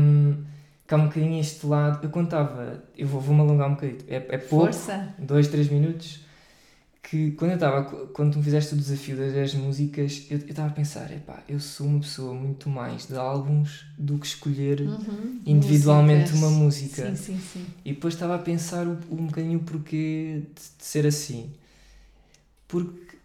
[0.00, 0.44] Um,
[0.86, 2.02] que há um bocadinho este lado.
[2.02, 5.14] Eu contava, eu vou, vou-me alongar um bocadinho, é, é pouco, Força.
[5.18, 6.27] dois, três minutos
[7.08, 10.68] que quando eu estava, quando tu me fizeste o desafio das 10 músicas, eu estava
[10.68, 15.40] a pensar, epá, eu sou uma pessoa muito mais de álbuns do que escolher uhum.
[15.46, 16.38] individualmente Músicas.
[16.38, 17.16] uma música.
[17.16, 17.66] Sim, sim, sim.
[17.82, 21.50] E depois estava a pensar um, um bocadinho o porquê de, de ser assim.
[22.66, 23.16] Porque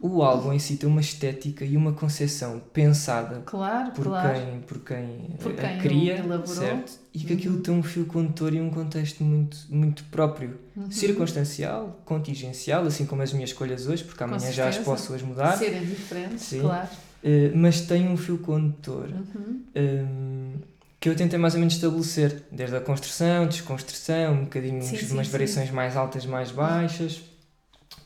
[0.00, 4.32] o álbum em si tem uma estética e uma concepção pensada claro, por, claro.
[4.32, 7.00] Quem, por quem por quem a cria, certo?
[7.22, 7.38] E que uhum.
[7.38, 10.90] aquilo tem um fio condutor e um contexto muito, muito próprio, uhum.
[10.90, 15.56] circunstancial, contingencial, assim como as minhas escolhas hoje, porque amanhã já as posso as mudar.
[15.56, 16.60] Serem diferentes, Sim.
[16.60, 16.88] claro.
[17.22, 19.60] Uh, mas tem um fio condutor uhum.
[19.74, 20.52] um,
[21.00, 25.26] que eu tentei mais ou menos estabelecer, desde a construção, desconstrução, um bocadinho sim, umas
[25.26, 27.20] sim, variações mais altas, mais baixas.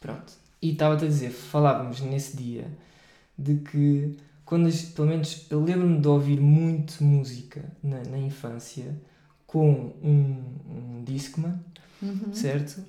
[0.01, 2.67] Pronto e estava-te a dizer, falávamos nesse dia
[3.37, 4.17] de que,
[4.53, 9.01] quando, pelo menos, eu lembro-me de ouvir muito música na, na infância
[9.47, 11.59] com um, um Discman,
[12.03, 12.35] uhum.
[12.35, 12.85] certo?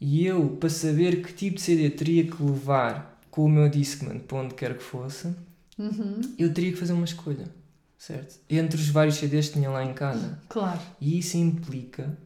[0.00, 4.18] E eu, para saber que tipo de CD teria que levar com o meu Discman
[4.18, 5.28] para onde quer que fosse,
[5.78, 6.20] uhum.
[6.36, 7.54] eu teria que fazer uma escolha,
[7.96, 8.40] certo?
[8.50, 10.40] Entre os vários CDs que tinha lá em casa.
[10.48, 10.80] Claro.
[11.00, 12.18] E isso implica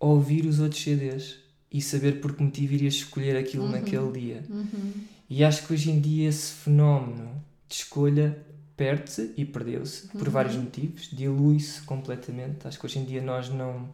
[0.00, 1.36] ouvir os outros CDs
[1.70, 3.70] e saber por que motivo irias escolher aquilo uhum.
[3.70, 4.44] naquele dia.
[4.50, 4.92] Uhum.
[5.30, 8.36] E acho que hoje em dia esse fenómeno de escolha
[8.78, 10.20] perde-se e perdeu-se uhum.
[10.20, 12.66] por vários motivos, dilui-se completamente.
[12.66, 13.88] Acho que hoje em dia nós não.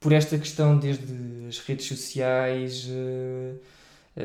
[0.00, 1.06] Por esta questão, desde
[1.48, 2.86] as redes sociais.
[2.86, 3.58] Uh,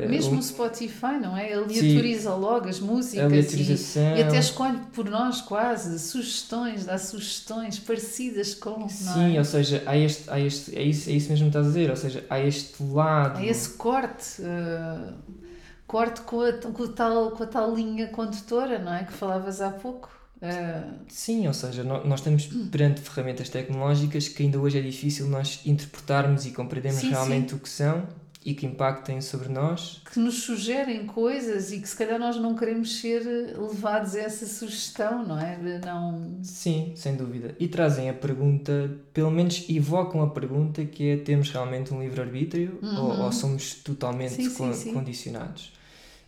[0.08, 1.52] Mesmo o Spotify, não é?
[1.52, 2.40] Aleatoriza Sim.
[2.40, 8.88] logo as músicas e, e, até escolhe por nós quase sugestões, dá sugestões parecidas com.
[8.88, 9.38] Sim, é?
[9.38, 11.90] ou seja, há este, há este, é, isso, é isso mesmo que estás a dizer,
[11.90, 13.38] ou seja, há este lado.
[13.38, 14.40] Há esse corte.
[14.40, 15.42] Uh,
[15.86, 19.04] corte com a, com, tal, com a tal linha condutora, não é?
[19.04, 20.10] Que falavas há pouco.
[20.36, 20.98] Uh...
[21.08, 25.60] Sim, ou seja, nós, nós estamos perante ferramentas tecnológicas que ainda hoje é difícil nós
[25.64, 27.56] interpretarmos e compreendermos sim, realmente sim.
[27.56, 28.06] o que são
[28.44, 30.02] e que impactem sobre nós.
[30.10, 33.22] Que nos sugerem coisas e que se calhar nós não queremos ser
[33.56, 35.80] levados a essa sugestão, não é?
[35.84, 36.38] Não...
[36.42, 37.54] Sim, sem dúvida.
[37.58, 42.78] E trazem a pergunta, pelo menos evocam a pergunta que é: temos realmente um livre-arbítrio
[42.82, 43.04] uhum.
[43.04, 44.92] ou, ou, somos totalmente sim, con sim, sim.
[44.92, 45.72] condicionados?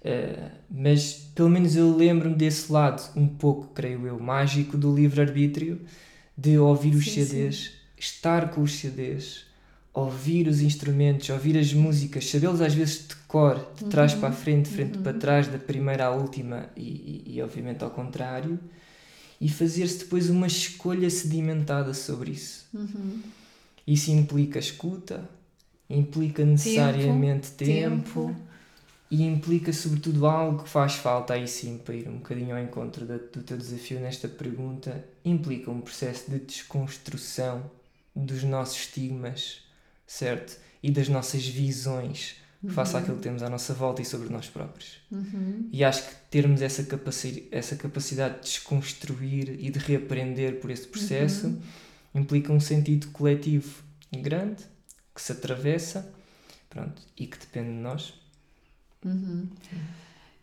[0.05, 5.81] Uh, mas pelo menos eu lembro-me desse lado, um pouco, creio eu, mágico do livre-arbítrio,
[6.37, 9.47] de ouvir os CDs, estar com os CDs
[9.95, 14.21] ouvir os instrumentos, ouvir as músicas, sabê-los às vezes de cor, de trás uhum.
[14.21, 15.05] para a frente, de frente uhum.
[15.05, 18.59] para trás, da primeira à última e, e, e obviamente ao contrário,
[19.41, 22.67] e fazer-se depois uma escolha sedimentada sobre isso.
[22.75, 23.23] Uhum.
[23.87, 25.29] Isso implica escuta,
[25.89, 28.37] implica necessariamente tempo, tempo,
[29.09, 33.07] e implica sobretudo algo que faz falta aí sim para ir um bocadinho ao encontro
[33.07, 37.71] do teu desafio nesta pergunta, implica um processo de desconstrução
[38.17, 39.64] dos nossos estigmas
[40.07, 40.59] certo?
[40.83, 42.71] E das nossas visões uhum.
[42.71, 44.99] face àquilo que temos à nossa volta e sobre nós próprios.
[45.11, 45.69] Uhum.
[45.73, 50.87] E acho que termos essa, capaci essa capacidade de desconstruir e de reaprender por esse
[50.87, 51.63] processo uhum.
[52.15, 53.83] implica um sentido coletivo
[54.13, 54.63] grande
[55.15, 56.13] que se atravessa
[56.75, 58.15] pronto, e que depende de nós.
[59.05, 59.49] Uhum.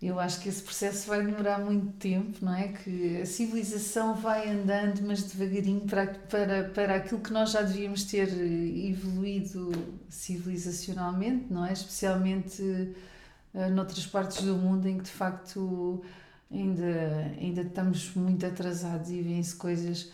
[0.01, 2.69] Eu acho que esse processo vai demorar muito tempo, não é?
[2.69, 8.05] Que a civilização vai andando, mas devagarinho para, para, para aquilo que nós já devíamos
[8.05, 9.71] ter evoluído
[10.09, 11.73] civilizacionalmente, não é?
[11.73, 16.03] Especialmente uh, noutras partes do mundo em que de facto
[16.51, 20.11] ainda, ainda estamos muito atrasados e vêm-se coisas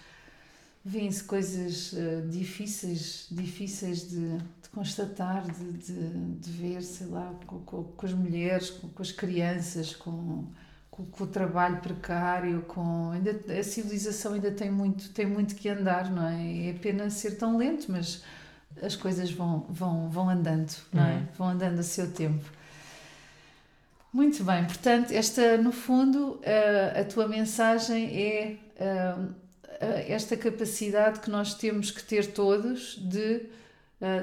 [0.84, 4.38] vêm-se coisas uh, difíceis difíceis de
[4.78, 9.12] constatar de, de, de, ver sei lá com, com, com as mulheres com, com, as
[9.12, 10.46] crianças com,
[10.92, 16.12] com, o trabalho precário com ainda a civilização ainda tem muito tem muito que andar
[16.12, 16.70] não é?
[16.70, 18.24] É pena ser tão lento mas
[18.82, 21.14] as coisas vão vão vão andando não é?
[21.16, 21.28] Uhum.
[21.36, 22.46] vão andando a seu tempo.
[24.14, 28.58] Muito bem, portanto, esta, no fundo, a, a tua mensagem é
[30.08, 33.46] esta capacidade que nós temos que ter todos de,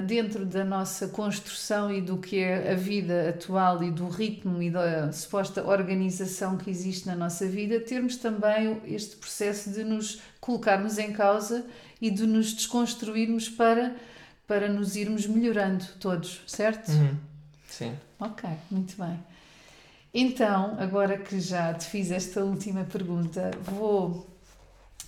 [0.05, 4.69] dentro da nossa construção e do que é a vida atual e do ritmo e
[4.69, 10.97] da suposta organização que existe na nossa vida, termos também este processo de nos colocarmos
[10.97, 11.65] em causa
[12.01, 13.95] e de nos desconstruirmos para,
[14.47, 16.89] para nos irmos melhorando todos, certo?
[16.91, 17.17] Uhum.
[17.67, 17.93] Sim.
[18.17, 19.19] Ok, muito bem.
[20.13, 24.25] Então, agora que já te fiz esta última pergunta, vou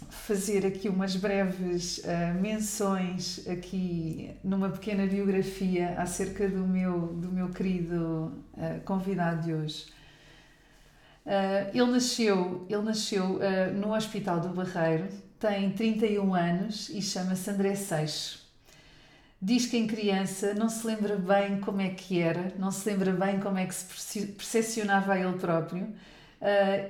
[0.10, 7.50] fazer aqui umas breves uh, menções aqui numa pequena biografia acerca do meu, do meu
[7.50, 9.86] querido uh, convidado de hoje.
[11.26, 13.39] Uh, ele nasceu, ele nasceu
[13.76, 15.08] no Hospital do Barreiro,
[15.39, 18.45] tem 31 anos e chama-se André Seixas.
[19.39, 23.12] Diz que em criança não se lembra bem como é que era, não se lembra
[23.12, 25.93] bem como é que se percepcionava a ele próprio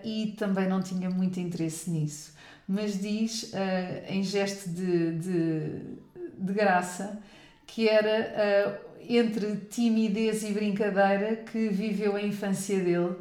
[0.05, 2.36] e também não tinha muito interesse nisso.
[2.67, 3.57] Mas diz, uh,
[4.09, 5.69] em gesto de, de,
[6.37, 7.21] de, graça,
[7.65, 13.15] que era uh, entre timidez e brincadeira que viveu a infância dele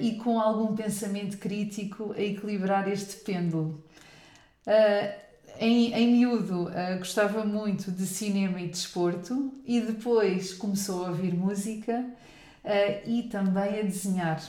[0.00, 3.84] e com algum pensamento crítico a equilibrar este pêndulo.
[4.66, 11.08] Uh, em, em miúdo uh, gostava muito de cinema e desporto e depois começou a
[11.08, 12.04] ouvir música
[12.64, 14.40] uh, e também a desenhar.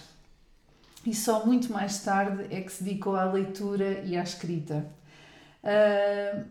[1.06, 4.86] E só muito mais tarde é que se dedicou à leitura e à escrita.
[5.64, 6.45] Uh,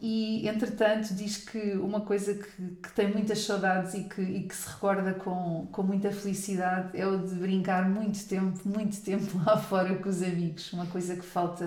[0.00, 4.54] e entretanto diz que uma coisa que, que tem muitas saudades e que, e que
[4.54, 9.56] se recorda com, com muita felicidade é o de brincar muito tempo, muito tempo lá
[9.56, 11.66] fora com os amigos, uma coisa que falta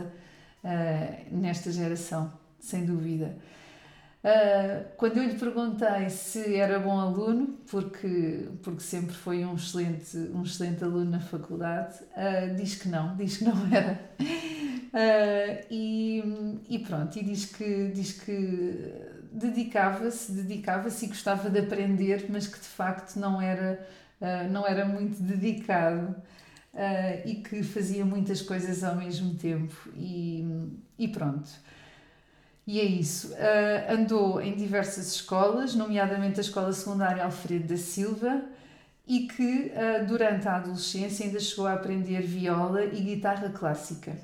[0.63, 3.37] uh, nesta geração, sem dúvida.
[4.25, 10.17] Uh, quando eu lhe perguntei se era bom aluno, porque, porque sempre foi um excelente,
[10.17, 13.99] um excelente aluno na faculdade, uh, diz que não, diz que não era.
[14.19, 18.95] Uh, e, e pronto, e diz que, diz que
[19.31, 23.85] dedicava-se, dedicava-se e gostava de aprender, mas que de facto não era,
[24.49, 26.15] não era muito dedicado
[27.25, 29.75] e que fazia muitas coisas ao mesmo tempo.
[29.97, 31.49] E, e pronto.
[32.67, 33.33] E é isso.
[33.33, 38.43] Uh, andou em diversas escolas, nomeadamente a Escola Secundária Alfredo da Silva,
[39.07, 44.17] e que uh, durante a adolescência ainda chegou a aprender viola e guitarra clássica.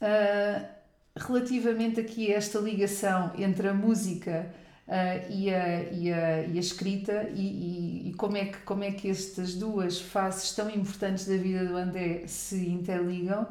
[0.00, 0.66] Uh,
[1.14, 4.50] relativamente aqui a esta ligação entre a música
[5.28, 8.90] e, a, e, a, e a escrita e, e, e, como, é que, como é
[8.90, 13.46] que estas duas faces tão importantes da vida do André se interligam.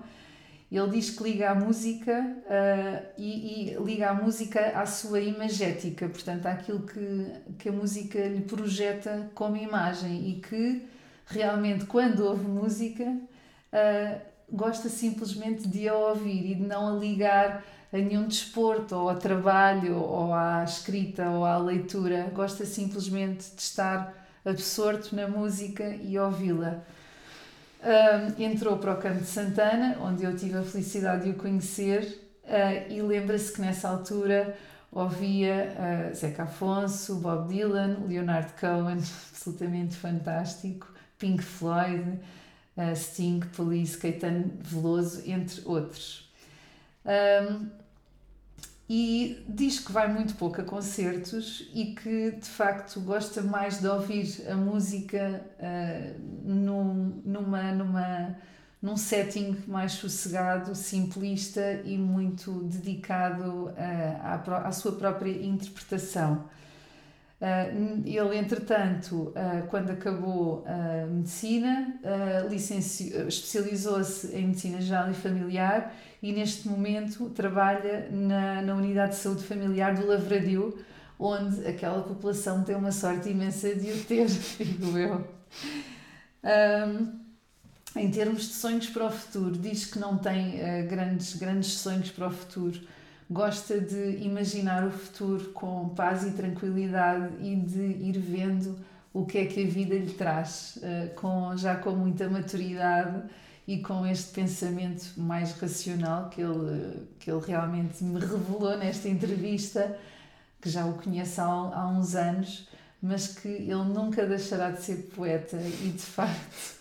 [0.72, 6.08] Ele diz que liga a música uh, e, e, liga a música à sua imagética,
[6.08, 7.26] portanto, àquilo que,
[7.58, 10.86] que a música lhe projeta como imagem e que
[11.26, 17.64] realmente, quando ouve música, uh, gosta simplesmente de a ouvir e de não a ligar
[17.92, 22.30] a nenhum desporto, ou ao trabalho, ou à escrita, ou à leitura.
[22.32, 24.14] Gosta simplesmente de estar
[24.46, 26.84] absorto na música e ouvi-la.
[27.82, 32.22] Um, entrou para o Campo de Santana, onde eu tive a felicidade de o conhecer,
[32.44, 34.58] uh, e lembra-se que nessa altura
[34.92, 38.98] ouvia uh, Zeca Afonso, Bob Dylan, Leonard Cohen,
[39.32, 42.20] absolutamente fantástico, Pink Floyd,
[42.76, 46.30] uh, Sting, Police, Caetano Veloso, entre outros.
[47.06, 47.70] Um,
[48.90, 53.88] e diz que vai muito pouco a concertos e que de facto gosta mais de
[53.88, 58.36] ouvir a música uh, num, numa, numa,
[58.82, 66.50] num setting mais sossegado, simplista e muito dedicado uh, à, à sua própria interpretação.
[67.42, 75.96] Uh, ele, entretanto, uh, quando acabou a medicina, uh, especializou-se em medicina geral e familiar
[76.22, 80.78] e neste momento trabalha na, na unidade de saúde familiar do Lavradio,
[81.18, 84.28] onde aquela população tem uma sorte imensa de o ter,
[84.60, 85.26] digo eu.
[86.44, 87.20] Um,
[87.96, 92.28] em termos de sonhos para o futuro, diz que não tem grandes, grandes sonhos para
[92.28, 92.80] o futuro.
[93.32, 98.76] Gosta de imaginar o futuro com paz e tranquilidade e de ir vendo
[99.14, 103.30] o que é que a vida lhe traz, uh, com, já com muita maturidade
[103.68, 109.96] e com este pensamento mais racional que ele, que ele realmente me revelou nesta entrevista,
[110.60, 112.68] que já o conheço há, há uns anos,
[113.00, 116.80] mas que ele nunca deixará de ser poeta e de facto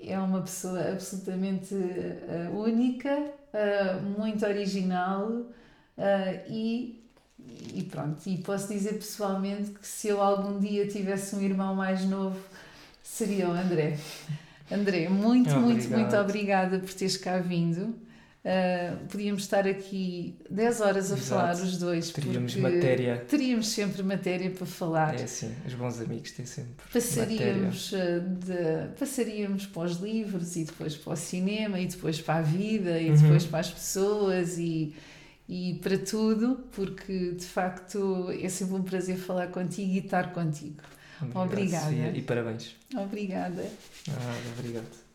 [0.00, 5.46] é uma pessoa absolutamente uh, única, uh, muito original
[5.98, 7.02] uh, e,
[7.74, 8.20] e pronto.
[8.26, 12.38] E posso dizer pessoalmente que se eu algum dia tivesse um irmão mais novo,
[13.02, 13.98] seria o André.
[14.70, 15.60] André, muito, Obrigado.
[15.62, 17.94] muito, muito obrigada por teres cá vindo.
[18.46, 21.28] Uh, podíamos estar aqui 10 horas a Exato.
[21.30, 22.10] falar os dois.
[22.10, 23.24] Teríamos matéria.
[23.28, 25.18] Teríamos sempre matéria para falar.
[25.18, 30.62] É assim, os bons amigos têm sempre Passaríamos, uh, de, passaríamos para os livros e
[30.62, 33.16] depois para o cinema e depois para a vida e Uhum.
[33.16, 34.94] depois para as pessoas e,
[35.48, 40.82] e para tudo, porque de facto é sempre um prazer falar contigo e estar contigo.
[41.20, 41.42] matéria.
[41.42, 41.84] Obrigada.
[41.84, 42.76] Sofia, e parabéns.
[42.94, 43.70] Obrigada.
[44.10, 45.05] Ah, obrigado.